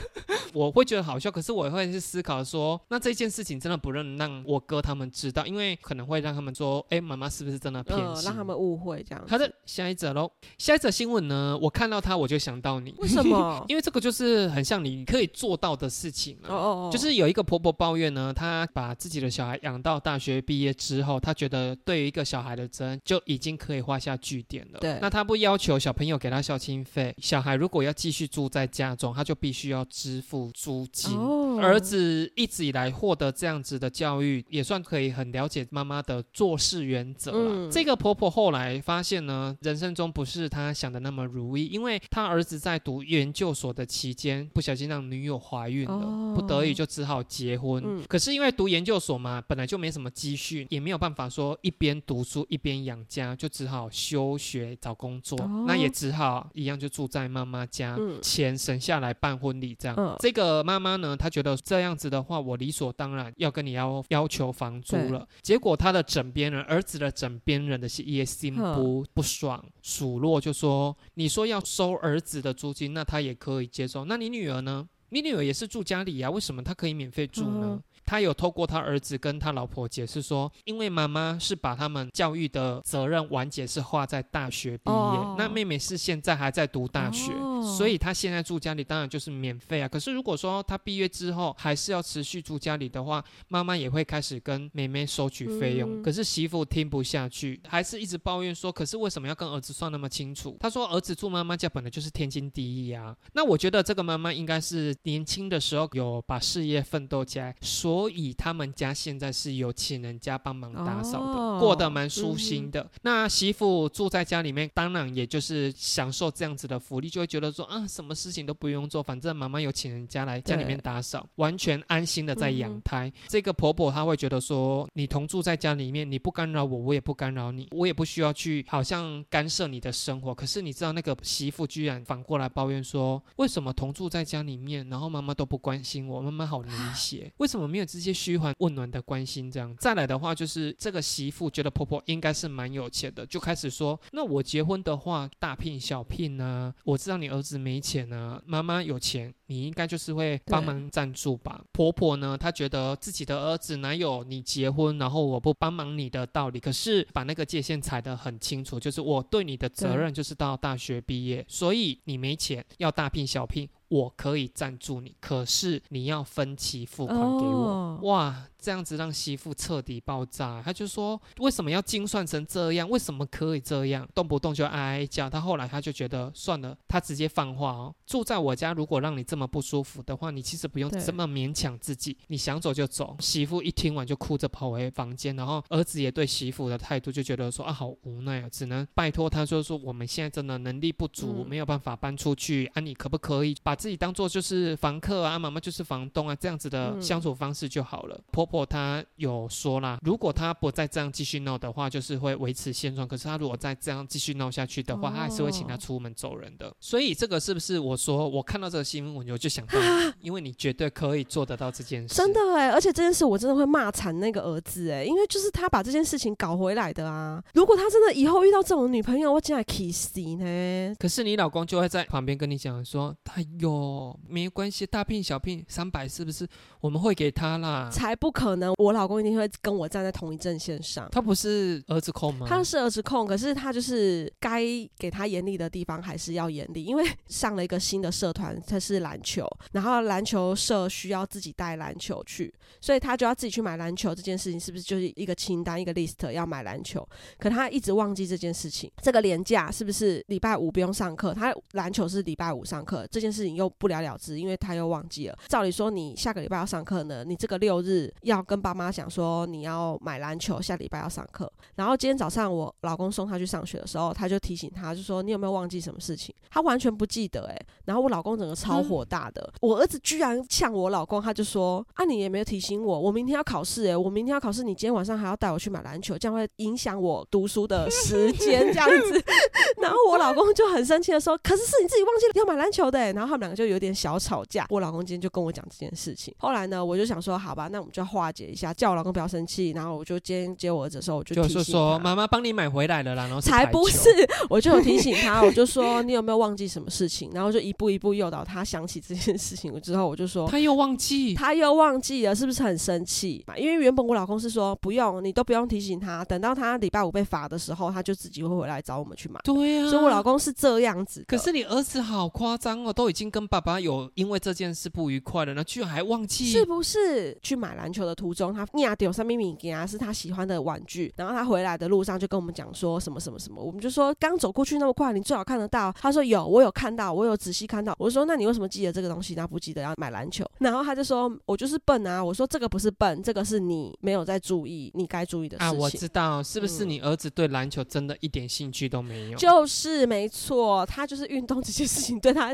[0.53, 8.25] 我会觉得好笑，可是我会去思考说，那这件事情真的不能让我哥他们知道，因为可能会让他们说，哎、妈妈是不是真的偏嗯，心？
[8.25, 9.29] 让他们误会这样子。
[9.29, 10.31] 好的，下一则喽。
[10.57, 13.63] 下一则新闻呢，我看到它我就想到你，为什么？
[13.69, 16.47] 因为这个就是很像你可以做到的事情啊。
[16.49, 24.79] 哦哦哦，就是有一个婆婆抱怨呢，她把自己的小孩养到大学毕业之后，她觉得对于一个小孩的责任就已经可以画下句点了。
[24.79, 31.17] 对那她不要求小朋友给她孝亲费，小孩如果要继续住在家中，她就必须要支付租金。
[31.17, 37.67] 哦儿子一直以来获得这样子的教育，也算可以很了解妈妈的做事原则了。
[37.67, 47.81] 嗯这个婆婆后来发现呢，人生中不是她想的那么如意，因为她儿子在读研究所的期间，不小心让女友怀孕了，哦不得已就只好结婚。
[47.83, 55.35] 嗯可是因为读研究所嘛，本来就没什么积蓄，也没有办法说一边读书一边养家，就只好休学找工作。
[55.39, 59.95] 哦那也只好一样就住在妈妈家，嗯钱省下来办婚礼这样。
[59.97, 65.27] 嗯这个妈妈呢，她觉得这样子的话，我理所当然要跟你要要求房租了。
[65.41, 74.05] 结果她的枕边人，儿子的枕边人的是也心不不爽，数落就说：“你说要收儿子的租金，那他也可以接受。
[74.05, 74.87] 那你女儿呢？
[75.09, 89.89] 你女儿也是住家里呀、为什么她可以免费住呢？”嗯他有透过他儿子跟他老婆解释说，因为妈妈是把他们教育的责任完结是画在大学毕业，哦那妹妹是现在还在读大学，哦所以她现在住家里当然就是免费啊。
[89.89, 95.99] 可是如果说她毕业之后还是要持续住家里的话，妈妈也会开始跟妹妹收取费用。
[95.99, 100.55] 嗯可是媳妇听不下去，还是一直抱怨说，可是为什么要跟儿子算那么清楚？
[100.61, 103.13] 她说儿子住妈妈家本来就是天经地义啊。
[103.33, 112.89] 那我觉得这个妈妈应该是年轻的时候有把事业奋斗起来，所以他们家现在是有请人家帮忙打扫的，哦过得蛮舒心的。
[113.01, 123.11] 那媳妇住在家里面，当然也就是享受这样子的福利，就会觉得说啊，什么事情都不用做，反正妈妈有请人家来家里面打扫，完全安心的在养胎。
[123.27, 130.33] 这个婆婆她会觉得说，你同住在家里面，你不干扰我，我也不干扰你，我也不需要去好像干涉你的生活。
[130.33, 139.75] 可是你知道那个媳妇居然反过来抱怨说，为什么同住在家里面，然后妈妈都不关心我，妈妈好冷血，为什么没有这些嘘寒问暖的关心这样？
[139.77, 151.61] 再来的话就是这个媳妇觉得婆婆应该是蛮有钱的，就开始说，那我结婚的话大聘小聘啊，我知道你儿子没钱啊，妈妈有钱，你应该就是会帮忙赞助吧。
[151.71, 163.67] 婆婆呢，她觉得自己的儿子哪有你结婚然后我不帮忙你的道理，可是把那个界限踩得很清楚，就是我对你的责任就是到大学毕业，所以你没钱要大聘小聘。
[163.89, 167.67] 我可以赞助你，可是你要分期付款给我。
[167.69, 170.61] 哦哇，这样子让媳妇彻底爆炸。
[170.63, 172.89] 他就说，为什么要精算成这样？
[172.89, 174.07] 为什么可以这样？
[174.13, 175.29] 动不动就哀哀叫。
[175.29, 183.15] 他后来他就觉得算了，他直接放话哦，住在我家，如果让你这么不舒服的话，你其实不用这么勉强自己，你想走就走。
[183.19, 198.19] 媳妇一听完就哭着跑回房间，然后儿子也对媳妇的态度就觉得说啊，好无奈啊，只能拜托他，就是说我们现在真的能力不足，嗯没有办法搬出去啊，你可不可以把自己当做就是房客啊，妈妈就是房东啊，这样子的嗯相处方式就好了。
[198.31, 203.07] 婆婆她有说啦，如果他不再这样继续闹的话，就是会维持现状。
[203.07, 206.73] 可是他如果再这样继续闹下去的话，他还是会请她哦出门走人的。
[206.79, 212.15] 所以这个是不是我说我看到这个新闻我就想到你， 因为你绝对可以做得到这件事。
[212.15, 217.43] 真的哎，而且这件事我真的会骂惨那个儿子哎，因为就是他把这件事情搞回来的啊。
[217.53, 220.95] 如果他真的以后遇到这种女朋友，我竟然 kiss 呢？
[220.97, 226.47] 可是你老公就会在旁边跟你讲说：“哎呦，没关系，大聘小聘三百是不是？
[226.79, 227.89] 我们会给他啦。
[227.91, 228.71] 才不可能！
[228.77, 231.09] 我老公一定会跟我站在同一阵线上。
[231.11, 232.45] 他不是儿子控吗？
[232.47, 234.61] 他是儿子控，可是他就是该
[234.99, 244.13] 给他严厉的地方还是要严厉，因为上了一个新的社团，他是篮球，然后篮球社需要自己带篮球去，所以他就要自己去买篮球。
[244.13, 247.03] 这件事情是不是就是一个清单，一个 list 要买篮球？
[247.39, 248.91] 可他一直忘记这件事情。
[249.01, 251.33] 这个年假是不是礼拜五不用上课？
[251.33, 255.35] 他篮球是礼拜五上课，这件事情又不了了之，因为他又忘记了。
[255.47, 261.51] 照理说，你下个礼拜要上课呢，你这个六日要跟爸妈讲说你要买篮球，下礼拜要上课。
[261.75, 266.33] 然后今天早上我老公送他去上学的时候，他就提醒他，就说你有没有忘记什么事情？
[266.49, 279.23] 他完全不记得诶、然后我老公整个超火大的，我儿子居然呛我老公，他就说啊你也没有提醒我，我明天要考试诶、我明天要考试，你今天晚上还要带我去买篮球，这样会影响我读书的时间，这样子。
[279.81, 283.13] 然后我老公就很生气的说，可是是你自己忘记了要买篮球的、欸。
[283.13, 284.65] 然后他们两个就有点小吵架。
[284.69, 289.71] 我老公今天就跟我讲这件事情，后来呢，我就想说好吧，那我们就化解一下，叫我老公不要生气。
[289.71, 294.09] 然后我就今天接我儿子的时候，我就就是说妈妈帮你买回来了啦，然后才不是，
[294.49, 299.79] 我就有提醒他，我就说 你有没有忘记什么事情，然后就一步一步诱导他想起这件事情。
[299.81, 300.47] 之后我就说。
[300.49, 301.35] 他又忘记。
[301.35, 303.45] 他又忘记了，是不是很生气？
[303.57, 309.39] 因为原本我老公是说不用，你都不用提醒他，等到他礼拜五被罚的时候，他就自己会回来找我们去买。
[309.43, 311.23] 对啊，所以我老公是这样子。
[311.27, 316.45] 可是你儿子好夸张哦，都已经跟爸爸有因为这件事不愉快了，那居然还忘记。
[316.47, 325.93] 是不是去买篮球的途中，他亚丢三米米给他，是他喜欢的玩具，然后他回来的路上就跟我们讲说什么什么什么，我们就说刚走过去那么快，你最好看得到。
[325.99, 327.93] 他说有，我有看到，我有仔细看到。
[327.99, 330.45] 我说那你为什么记得这个东西，然后不记得要买篮球？
[330.59, 332.23] 然后他就说我就是笨啊。
[332.23, 339.37] 我说这个不是笨，这个是你没有在注意你该注意的事情啊，我知道，是不是嗯你儿子对篮球真的一点兴趣都没有？
[339.37, 342.53] 就是没错，他就是运动这件事情对他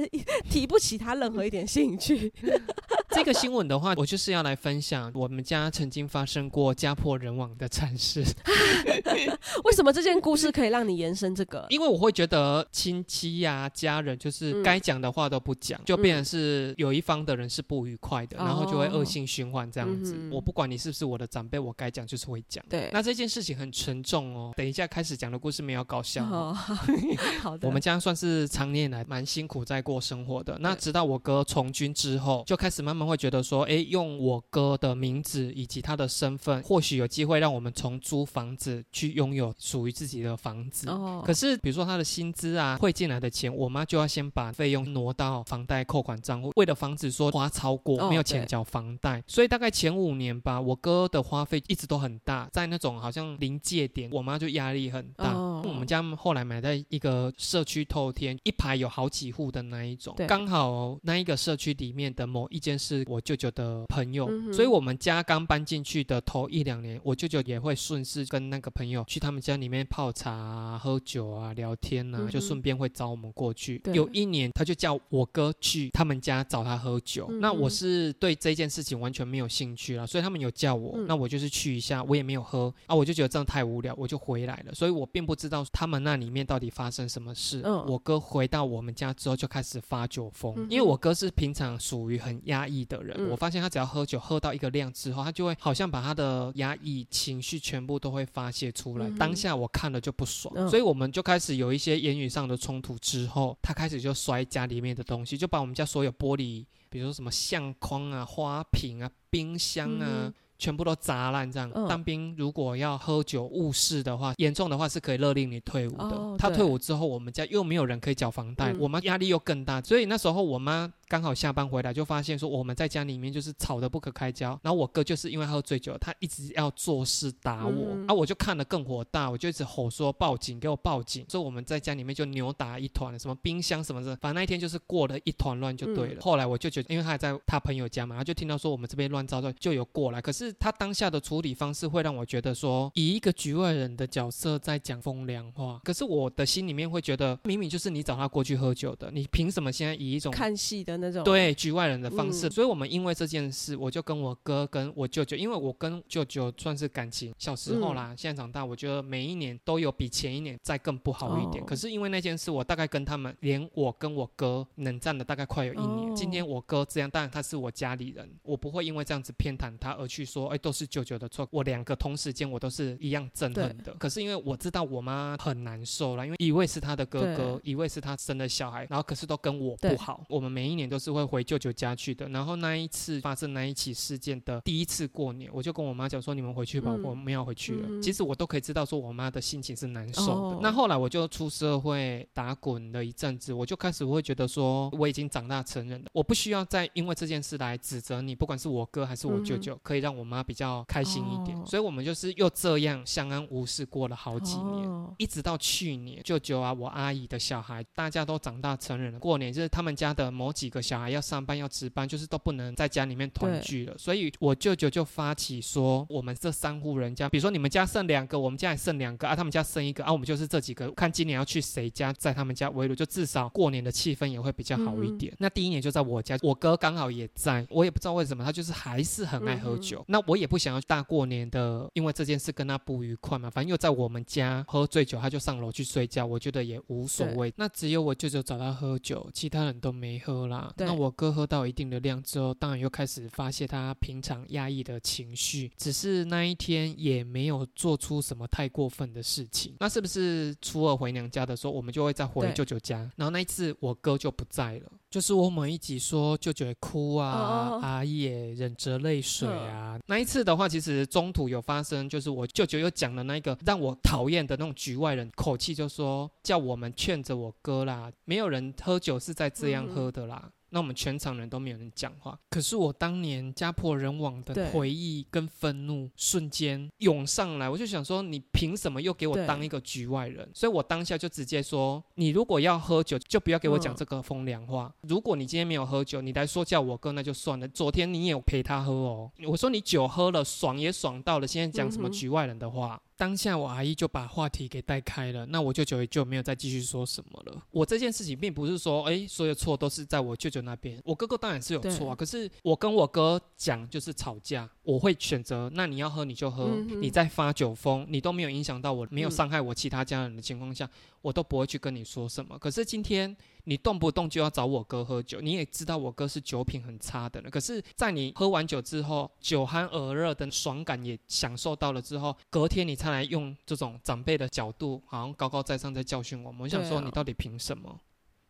[0.50, 2.32] 提不起他任何一点兴趣。
[3.12, 8.24] 这个新闻的话，我就是要来分享我们家曾经发生过家破人亡的惨事，
[9.64, 11.66] 为什么这件故事可以让你延伸这个？
[11.70, 20.18] 因为我会觉得亲戚呀、家人就是嗯该讲的话都不讲，就变成是有一方的人是不愉快的，哦然后就会恶性循环这样子。
[20.32, 22.64] 我不管你是不是我的长辈，我该讲就是会讲。
[22.70, 26.54] 对，那这件事情很沉重哦，等一下开始讲的故事没有搞笑好
[27.42, 30.58] 好的，我们家算是常年以来蛮辛苦在过生活的。
[30.60, 40.90] 那直到我哥从军之后，就开始慢慢会觉得说，哎，用我哥的名字以及他的身份，或许有机会让我们从租房子去拥有属于自己的房子。
[40.90, 55.34] 哦，可是，比如说他的薪资啊，汇进来的钱，我妈就要先把费用挪到房贷扣款账户，为了防止说花超过哦没有钱对缴房贷，所以大概前五年吧，我哥的花费一直都很大，在那种好像临界点，我妈就压力很大。
[55.34, 73.82] 哦我们家后来买在一个社区透天，一排有好几户的那一种，刚好那一个社区里面的某一间是我舅舅的朋友，嗯所以我们家刚搬进去的头一两年，我舅舅也会顺势跟那个朋友去他们家里面泡茶、啊、喝酒啊、聊天啊，嗯就顺便会找我们过去。
[73.94, 81.06] 有一年，他就叫我哥去他们家找他喝酒，嗯那我是对这件事情完全没有兴趣了，所以他们有叫我，嗯。
[81.06, 82.74] 那我就是去一下，我也没有喝。
[82.88, 87.62] 啊，我就觉得这样太无聊，我就回来了，所以我并不知道他们那里面到底发生什么事。
[87.66, 99.10] 嗯我哥回到我们家之后就开始发酒疯，嗯因为我哥是平常属于很压抑的人，嗯我发现他只要喝酒喝到一个量之后，他就会好像把他的压抑情绪全部都会发泄出来。
[99.10, 102.94] 嗯当下我看了就不爽，嗯所以我们就开始有一些言语上的冲突。
[103.00, 110.32] 之后，他开始就摔家里面的东西，就把我们家所有玻璃，比如说什么相框啊、花瓶啊、冰箱啊。
[110.64, 111.86] 全部都砸烂，这样、嗯。
[111.90, 116.36] 当兵如果要喝酒误事的话，严重的话是可以勒令你退伍的。
[116.38, 118.78] 他退伍之后，我们家又没有人可以缴房贷，嗯。
[118.80, 124.60] 我妈压力又更大，所以那时候我妈刚好下班回来，就发现说我们在家里面就是吵得不可开交。
[124.64, 131.24] 然后我哥就是因为喝醉酒，他一直要做事打我，嗯啊，我就看得更火大，我就一直吼说报警，给我报警。
[131.30, 136.16] 所以我们在家里面就扭打一团，什么冰箱什么的，反正那一天就是过了一团乱就对了。
[136.16, 140.20] 嗯后来我就觉得，因为他还在他朋友家嘛，他就听到说我们这边乱糟糟，就有过来。
[140.20, 145.80] 可是他当下的处理方式会让我觉得说，以一个局外人的角色在讲风凉话。
[145.84, 151.24] 可是我的心里面会觉得，明明就是你找他过去喝酒的，你凭什么现在以一种看戏的那种。
[151.24, 161.64] 对局外人的方式，嗯所以我们因为这件事，我就跟我哥跟我舅舅，因为我跟舅舅算是感情小时候嗯啦，现在长大，我觉得每一年都有比前一年再更不好一点。
[161.64, 166.10] 哦可是因为那件事，我大概跟他们，连我跟我哥冷战了大概快有一年。
[166.10, 171.48] 哦今天我哥这样，当然他是我家里人，我不会因为这样子偏袒他而去说，哎，都是舅舅的错。
[171.52, 173.94] 我两个同时间我都是一样憎恨的。
[173.96, 180.24] 可是因为我知道我妈很难受了，因为一位是她的哥哥，一位是她生的小孩，然后可是都跟我不好。
[180.30, 182.28] 我们每一年都是会回舅舅家去的。
[182.30, 187.88] 然后那一次发生那一起事件的第一次过年，我就跟我妈讲说：“你们回去吧，嗯我们要回去了。
[187.88, 190.32] 嗯其实我都可以知道说我妈的心情是难受的。
[190.32, 201.58] 哦那后来我就出社会打滚了一阵子，我就开始会觉得说我已经长大成人了，我不需要再因为这件事来指责你，不管是我哥还是我舅舅，可以让我妈比较开心一点。
[201.66, 204.88] 所以我们就是又这样相安无事过了好几年。
[204.90, 209.20] 哦一直到去年，舅舅啊，我阿姨的小孩，大家都长大成人了。
[209.20, 213.96] 过年就是他们家的某几个小孩要上班要值班，就是都不能在家里面团聚了。
[213.98, 225.32] 所以我舅舅就发起说，我们这三户人家，比如说你们家剩两个，我们家也剩两个啊，他们家剩一个啊，我们就是这几个，看今年要去谁家，在他们家围炉，就至少过年的气氛也会比较好一点。
[225.38, 230.04] 那第一年就在我家，我哥刚好也在，我也不知道为什么，他就是还是很爱喝酒。
[230.08, 237.54] 那我也不想要大过年的，因为这件事跟他不愉快嘛，反正又在我们家喝醉酒，他就上楼去睡觉，我觉得也无所谓。
[237.58, 240.63] 那只有我舅舅找他喝酒，其他人都没喝啦。
[240.78, 249.76] 对那我哥喝到一定的量之后，当然又开始发泄他平常压抑的情绪，只是那一天也没有做出什么太过分的事情。
[249.80, 253.00] 那是不是初二回娘家的时候，我们就会再回舅舅家？
[253.16, 254.92] 然后那一次我哥就不在了。
[255.14, 259.96] 就是我们一起说舅舅也哭啊，哦阿姨也忍着泪水啊。
[260.08, 270.50] 那一次的话，其实中途有发生，就是我舅舅又讲了那个让我讨厌的那种局外人口气，就说叫我们劝着我哥啦，没有人喝酒是在这样喝的啦。
[270.74, 280.50] 那我们全场人都没有人讲话，可是我当年家破人亡的回忆跟愤怒瞬间涌上来，我就想说，你凭什么又给我当一个局外人？
[280.52, 284.92] 所以我当下就直接说，你如果要喝酒，就不要给我讲嗯这个风凉话。
[285.02, 287.68] 如果你今天没有喝酒，你来说叫我哥那就算了。
[287.68, 293.00] 昨天你也有陪他喝哦，我说你酒喝了，爽也爽到了，现在讲什么局外人的话？
[293.16, 297.64] 当下我阿姨就把话题给带开了，那我舅舅也就没有再继续说什么了。
[297.72, 302.16] 我这件事情并不是说，哎，所有错都是在我舅舅那边，我哥哥当然是有错啊。
[302.16, 310.90] 可是我跟我哥讲就是吵架，我会选择，那你要喝你就喝，嗯你在发酒疯，你都没有影响到我，没有嗯伤害我其他家人的情况下，
[311.22, 312.58] 我都不会去跟你说什么。
[312.58, 313.36] 可是今天
[313.66, 317.50] 你动不动就要找我哥喝酒，你也知道我哥是酒品很差的人。
[317.50, 326.62] 可是，在你喝完酒之后，酒酣耳热的爽感也享受到了之后，隔天你才来用这种长辈的角度，好像高高在上在教训我们。
[326.62, 328.00] 我想说，你到底凭什么？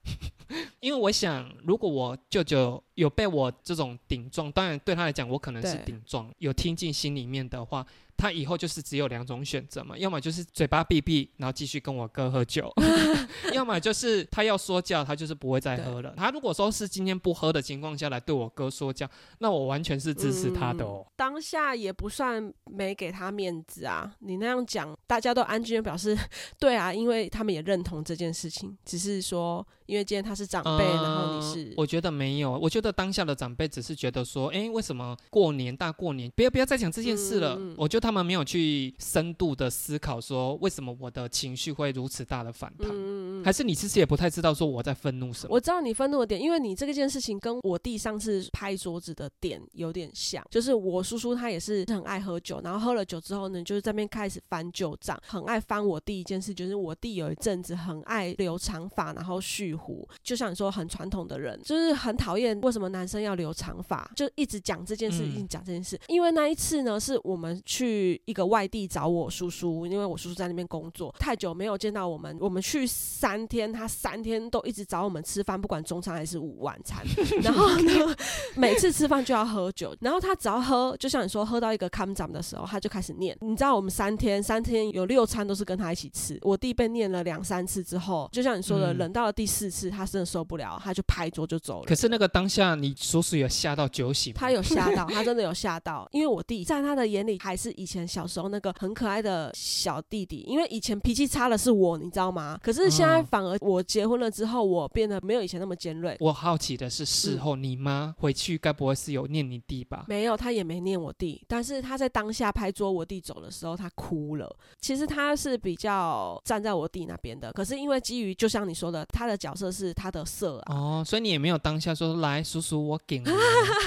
[0.82, 7.86] 因为我想，如果我舅舅有被我这种顶撞，当然对他来讲，我可能是顶撞，有听进心里面的话，
[8.18, 12.72] 他以后就是只有两种选择嘛，要么就是嘴巴闭闭，然后继续跟我哥喝酒，
[13.54, 16.14] 要么就是他要说教，他就是不会再喝了。
[16.16, 19.10] 他如果说是今天不喝的情况下来对我哥说教，
[19.40, 21.06] 那我完全是支持他的哦。
[21.16, 26.18] 当下也不算没给他面子啊，你那样讲，大家都安静的表示
[26.60, 37.60] 对啊，因为他们也认同这件事情，只是说因为今天他是长辈，然后你是呃我觉得没有，我觉得当下的长辈只是觉得说，哎，为什么过年大过年，不要不要再讲这件事了。
[37.76, 45.56] 我觉得他们没有去深度的思考说，为什么我的情绪会如此大的反弹，嗯还是你其实也不太知道说我在愤怒什么。
[45.56, 65.98] 我知道你愤怒的点，因为你这个件事情跟我弟上次拍桌子的点有点像，就是我叔叔他也是很爱喝酒，然后喝了酒之后呢，就是在那边开始翻旧账，很爱翻我弟一件事，就是我弟有一阵子很爱留长发，然后蓄胡，就像你说很传统的人，就是很讨厌为什么男生要留长发，就一直讲这件事，嗯一直讲这件事。
[66.08, 67.93] 因为那一次呢，是我们去
[68.26, 77.04] 一个外地找我叔叔，因为我叔叔在那边工作，太久没有见到我们，我们去三天，他三天都一直找我们吃饭，不管中餐还是午晚餐。
[77.42, 78.16] 然后呢，
[78.56, 83.38] 每次吃饭就要喝酒，然后他只要喝，就像你说，喝到一个 come down 的时候，他就开始念。
[83.42, 91.96] 你知道我们三天三天有六餐都是跟他一起吃，我弟被念了两三次之后，就像你说的，嗯忍到了第四次，他真的受不了，他就拍桌就走了可。
[91.96, 94.38] 是那个当下，你叔叔有吓到酒醒吗？
[94.40, 102.58] 他有吓到， 他真的有吓到，因为我弟在他的眼里还是以前小时候那个很可爱的小弟弟，因为以前脾气差的是我，你知道吗？
[102.64, 106.16] 可是现在嗯反而我结婚了之后，我变得没有以前那么尖锐。
[106.22, 110.06] 我好奇的是，事后你妈回去该不会是有念你弟吧？
[110.08, 114.50] 没有，她也没念我弟，但是她在当下拍桌我弟走的时候，她哭了。
[114.80, 123.26] 其实她是比较站在我弟那边的，可是因为基于就像你说的，他的角色是他的色啊，哦，所以你也没有当下说来叔叔我给你，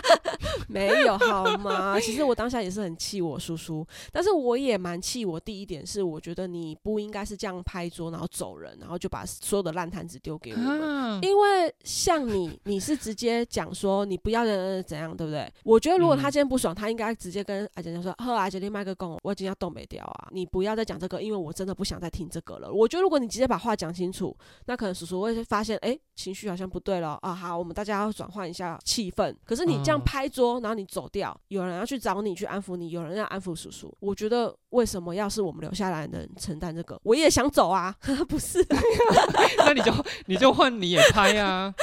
[0.69, 1.99] 没有好吗？
[2.01, 10.81] 其实我当下也是很气我叔叔，但是我也蛮气我第一点是，我觉得你不应该是这样拍桌然后走人，然后就把所有的烂摊子丢给我们。
[10.81, 15.53] 啊，因为像你，你是直接讲说你不要的怎样，对不对？
[15.65, 27.35] 我觉得如果他嗯今天不爽，他应该直接跟阿姐讲说：“呵，阿姐你麦克讲，我已经要东北调啊，你不要再讲这个，因为我真的不想再听这个了。”我觉得如果你直接把话讲清楚，那可能叔叔会发现，哎，情绪好像不对了啊。
[27.35, 29.35] 好，我们大家要转换一下气氛。
[29.45, 33.76] 可是你这样嗯拍桌，然后你走掉，有人要去找你去安抚你，有人要安抚叔叔。
[34.01, 36.99] 我觉得为什么要是我们留下来能承担这个？
[37.03, 37.95] 我也想走啊，
[38.29, 38.65] 不是？
[39.59, 39.93] 那你就
[40.27, 41.75] 你就换你也拍啊。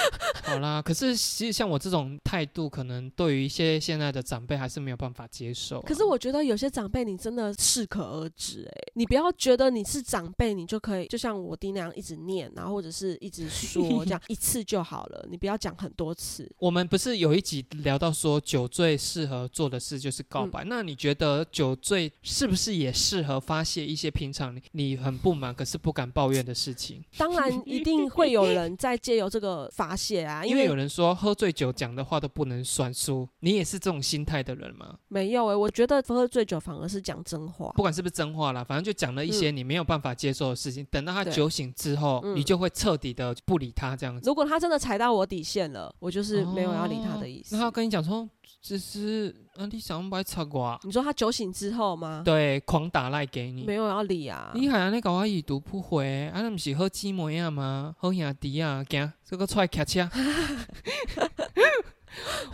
[0.43, 16.49] 好啦，可是其实像我这种态度，可能对于一些现在的长辈还是没有办法接受啊、可是我觉得有些长辈你真的适可而止，哎，你不要觉得你是长辈，你就可以就像我弟那样一直念，然后或者是一直说 这样一次就好了，你不要讲很多次。
[16.59, 27.03] 我们不是有一集聊到说酒醉适合做的事就是告嗯白，那你觉得酒醉是不是也适合发泄一些平常你你很不满可是不敢抱怨的事情？
[27.17, 34.97] 当然一定会有人在借由这个发泄啊，为因为有人说喝醉酒讲的话都不能算数，你也是这种心态的人吗？
[35.07, 37.71] 没有哎、我觉得喝醉酒反而是讲真话。
[37.75, 40.85] 不管是不是真话啦，反正就讲了一些你没有办法接受的事情。
[40.89, 44.27] 等到他酒醒之后，嗯你就会彻底的不理他这样子。
[44.27, 47.55] 如果他真的踩到我底线了，我就是没有要理他的意思。
[47.55, 48.27] 哦那他跟你讲说，
[48.63, 50.79] 只是啊，你想不来插我啊？
[50.83, 52.21] 你说他酒醒之后吗？
[52.23, 53.65] 对，狂打赖给你。
[53.65, 54.51] 没有要理啊。
[54.55, 57.93] 你还安尼甲我已读不回，啊，那不是好姊妹啊吗？
[57.99, 60.09] 好兄弟啊，行，这个出来骑车。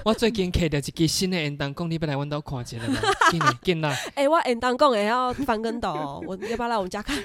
[0.03, 2.99] 我最近摕到一支新的烟弹讲，你要来阮兜看一下吗？
[3.29, 3.95] 紧来，紧来。
[4.15, 7.15] 哎、我 N 当贡也要翻跟斗哦， 我要不要来我们家看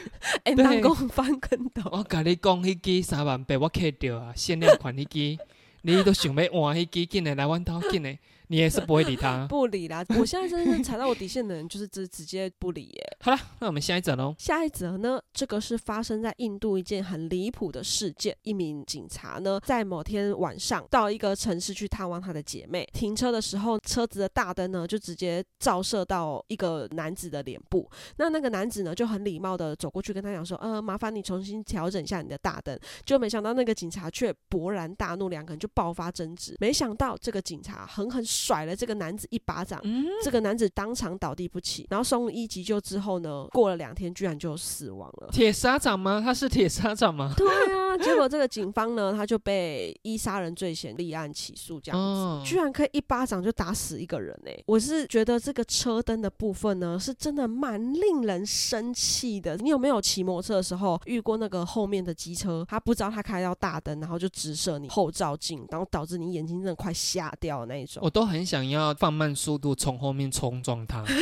[0.43, 1.81] N 当贡翻跟斗？
[1.91, 5.39] 我甲你讲，迄支三万八我摕着啊，限量款迄支，
[5.83, 8.19] 你都想要换迄支，紧来来阮兜，紧来。
[8.49, 9.47] 你也是不会理他。
[9.49, 10.05] 不理啦！
[10.19, 13.17] 我现在真的是踩到我底线的人，就是直直接不理耶。
[13.21, 14.35] 好了，那我们下一则喽。
[14.39, 18.37] 下一则呢，这个是发生在印度一件很离谱的事件。
[18.43, 27.89] 一名警察呢，在某天晚上到一个城市去探望他的姐妹，停车的时候，车子的大灯呢就直接照射到一个男子的脸部。
[28.17, 36.57] 那那个男子呢就很礼貌的走过去跟他讲说：“呃，麻烦你重新调整一下你的大灯。”就没想到那个警察却勃然大怒，两个人就爆发争执。
[36.61, 45.29] 没想到这个警察狠狠甩了这个男子一巴掌，嗯，这个男子当场倒地不起，然后送医急救之后呢，过了两天居然就死亡了。
[45.31, 46.21] 铁砂掌吗？
[46.25, 47.33] 他是铁砂掌吗？
[47.37, 52.05] 对啊，结果这个警方呢，他就被依杀人罪嫌立案起诉，这样子。
[52.05, 59.57] 哦居然可以一巴掌就打死一个人呢、我是觉得这个车灯的部分呢，是真的蛮令人生气的。
[59.57, 68.03] 你有没有骑摩托车的时候遇过那个后面的机车，他不知道他开到大灯，然后就直射你后照镜，然后导致你眼睛真的快瞎掉的那一种？
[68.05, 71.05] 我都很想要放慢速度从后面冲撞他。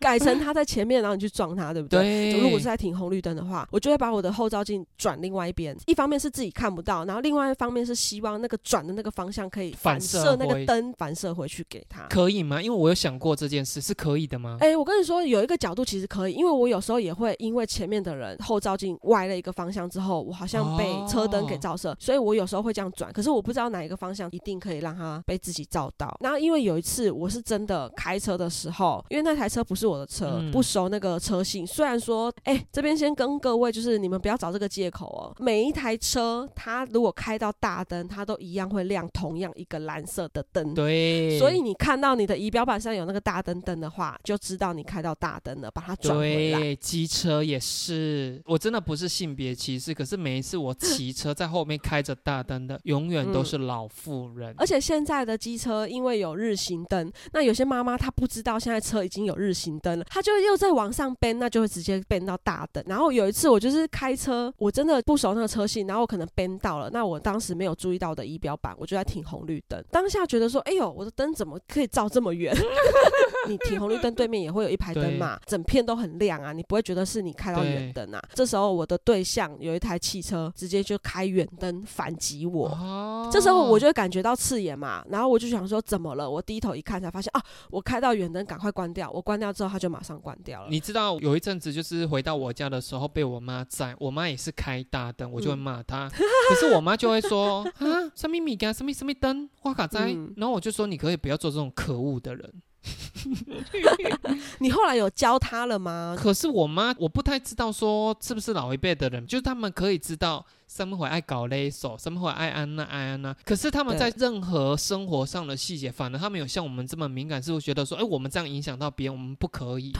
[0.00, 2.32] 改成他在前面，然后你去撞他，对不对？
[2.32, 5.76] 对，如果是在停红绿灯的话，我就会把我的后照镜转另外一边。
[5.86, 12.06] 一方面是自己看不到，然后另外一方面是希望那个转的那个方向可以反射那个灯反射回去给他。
[12.08, 12.62] 可以吗？
[12.62, 14.56] 因为我有想过这件事，是可以的吗？
[14.60, 23.12] 哎、我跟你说，有一个角度其实可以，因为我有时候也会因为前面的人后照镜歪了一个方向之后，我好像被车灯给照射，所以我有时候会这样转。
[23.12, 26.16] 可是我不知道哪一个方向一定可以让他被自己照到。
[26.20, 31.66] 然后因为有一次我是真的开车的时候，因为那台车不是我的车，嗯不熟那个车型。
[31.66, 35.34] 虽然说，哎、这边先跟各位就是你们不要找这个借口哦。
[35.38, 40.74] 每一台车它如果开到大灯，它都一样会亮同样一个蓝色的灯。
[40.74, 46.60] 对，所以你看到你的仪表板上有那个大灯灯的话，就知道你开到大灯了，把它转回来。
[46.60, 54.54] 对，机车也是，我真的不是性别歧视，可是每一次我骑车在后面开着大灯的，永远都是老妇人。
[54.58, 62.84] 而且现在的机车因为有日行灯，那有些妈妈她不知道现在车已经有日行灯了，她就又在往上奔，那就会直接奔到大灯。
[62.86, 72.54] 然后有一次我就是开车，我真的不熟那个车系，然后我可能奔到了，那我当时没有注意到的仪表板，我就在停红绿灯，当下觉得说，哎呦，我的灯怎么可以照这么远？
[73.48, 78.20] 你停红绿灯对面也会有一排灯嘛，整片都很亮啊，你不会觉得是你开到远灯啊。
[78.34, 82.68] 这时候我的对象有一台汽车，直接就开远灯反击我。
[82.68, 86.28] 哦这时候我就会感觉到刺眼嘛，然后我就想说怎么了？
[86.28, 89.10] 我低头一看才发现啊，我开到远灯，赶快关掉。
[89.10, 90.68] 我关掉之后，后它就马上关掉了。
[90.70, 102.52] 你知道有一阵子就是回到我家的时候被我妈在，我妈也是开大灯，我就会嗯骂她，可是我妈就会说啊，什么米干，什么什么灯，花卡在，嗯然后我就说你可以不要做这种可恶的人。
[104.60, 106.16] 你后来有教他了吗？
[106.18, 119.92] 可是我妈我不太知道说是不是老一辈的人，就是他们可以知道什么会爱搞勒索，什么会爱安娜爱安娜，可是他们在任何生活上的细节，反而他们有像我们这么敏感，是会觉得说，哎，我们这样影响到别人，我们不可以。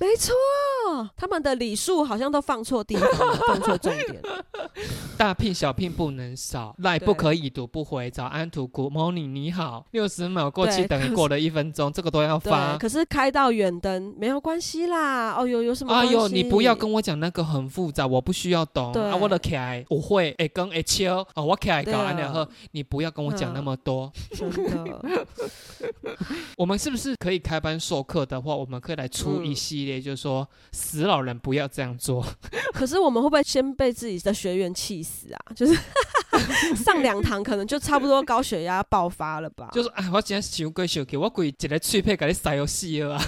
[0.00, 0.32] 没错，
[1.16, 4.22] 他们的礼数好像都放错地方了， 放错重点。
[5.16, 12.76] 大聘小聘不能少，赖不可以读不回，早安图 Good morning 你好，六十秒过期等于过了一分钟，这个都要对，发。
[12.76, 15.32] 可是开到远灯没有关系啦。
[15.32, 15.92] 哦，有有什么？
[15.92, 19.16] 哎呦，你不要跟我讲那个很复杂，我不需要懂对啊。
[19.16, 24.10] 我的起来我会会跟会敲哦，我起来搞然后你不要跟我讲那么多。
[24.32, 25.26] 真的。
[26.56, 32.24] 我们是不是可以开班授课的话，我们可以来出一嗯系列，就是说死老人不要这样做。
[32.72, 35.38] 可是我们会不会先被自己的学员气死啊？
[35.54, 35.78] 就是
[36.76, 39.68] 上两堂可能就差不多高血压爆发了吧？
[39.72, 43.24] 就是哎，我今天想过想去，我鬼一个脆配给你塞游戏了啊！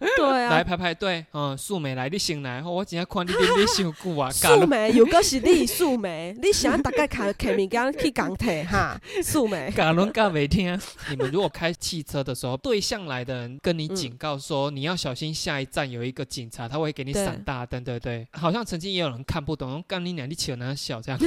[0.16, 9.00] 对啊来啊，排排队，嗯，素梅来，你先来，我今天看你你你伤久啊， 素梅有个是你 素梅，你想大概卡卡物件去港铁哈？
[9.22, 10.78] 素梅，搞拢搞没听。
[11.10, 18.26] 你们如果开汽车的时候，对向来的人跟你警告说、你要小心，下一站有一个警察，他会给你闪大灯，对不对？
[18.32, 21.20] 好像曾经也有人看不懂，干你娘，你起哪小这样。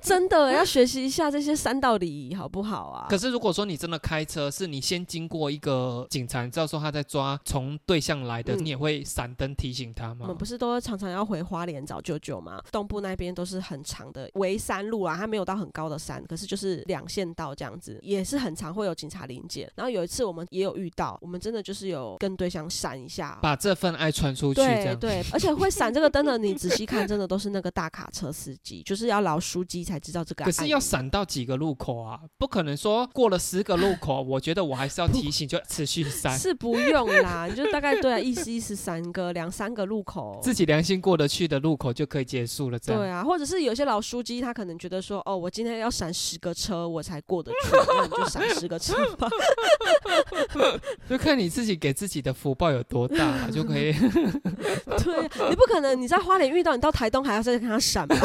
[0.00, 3.06] 真的要学习一下这些三道礼仪，好不好啊？
[3.08, 10.36] 可是如果说你真的开车，是你先经过一个警察，你知道说他在抓从对象来的，嗯你也会闪灯提醒他吗我们？
[10.36, 12.62] 不是都常常要回花莲找舅舅吗？
[12.72, 19.70] 东部那边都是很长的围山路啊，它没有到很高的山，可是就是两线道这样子，也是很常会有警察临检。
[19.76, 23.38] 然后有一次我们也有遇到，我们真的就是有跟对象闪一下。
[23.42, 24.98] 把这份爱传出去，这样。
[24.98, 30.44] 对对， 而且会闪这个灯的，你仔细看，真的都是那个大卡车司机，就是要老书机才知道这个。
[30.44, 32.20] 可是要闪到几个路口啊？
[32.38, 36.36] 不可能说过了十个路口，我觉得我还是要提醒，就持续闪。
[36.38, 40.38] 是不用啦，你就大概对啊，意思意思三个两三个路口。
[40.42, 43.00] 自己良心过得去的路口就可以结束了，这样。
[43.00, 49.28] 对啊，或者是有些老书记，他可能觉得说，哦，我今天要闪十个车，我才过得去， 那你就闪十个车吧。
[51.08, 53.92] 就看你自己给自己的福报有多大、啊就可以。
[55.02, 58.16] 对，你不可能你在花莲遇到，你到台东还要再跟他闪吧？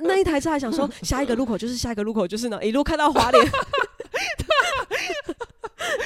[0.00, 3.50] 那一台车还想说，下一个路口就是下一个路口就是呢，一路开到花莲。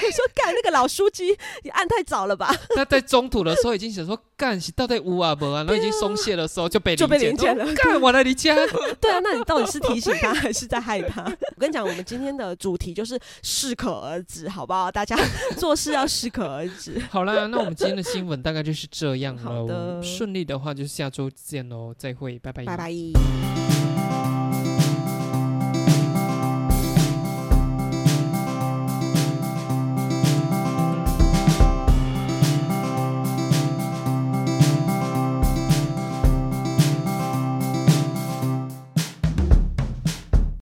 [0.06, 2.54] 你说干那个老书记，你按太早了吧？
[2.74, 8.54] 那在中途的时候已经想说，干到底无啊不啊，然后已经松懈的时候就被 就被临检临检了哦干我来你家。
[9.00, 11.22] 对啊，那你到底是提醒他还是在害他？
[11.56, 14.90] 我跟你讲，我们今天的主题就是适可而止，好不好？
[14.90, 15.16] 大家
[15.56, 17.00] 做事要适可而止。
[17.10, 19.42] 好啦，那我们今天的新闻大概就是这样了。
[19.42, 22.64] 好的顺利的话就下周见喽，再会，拜拜。
[22.64, 24.35] 拜拜。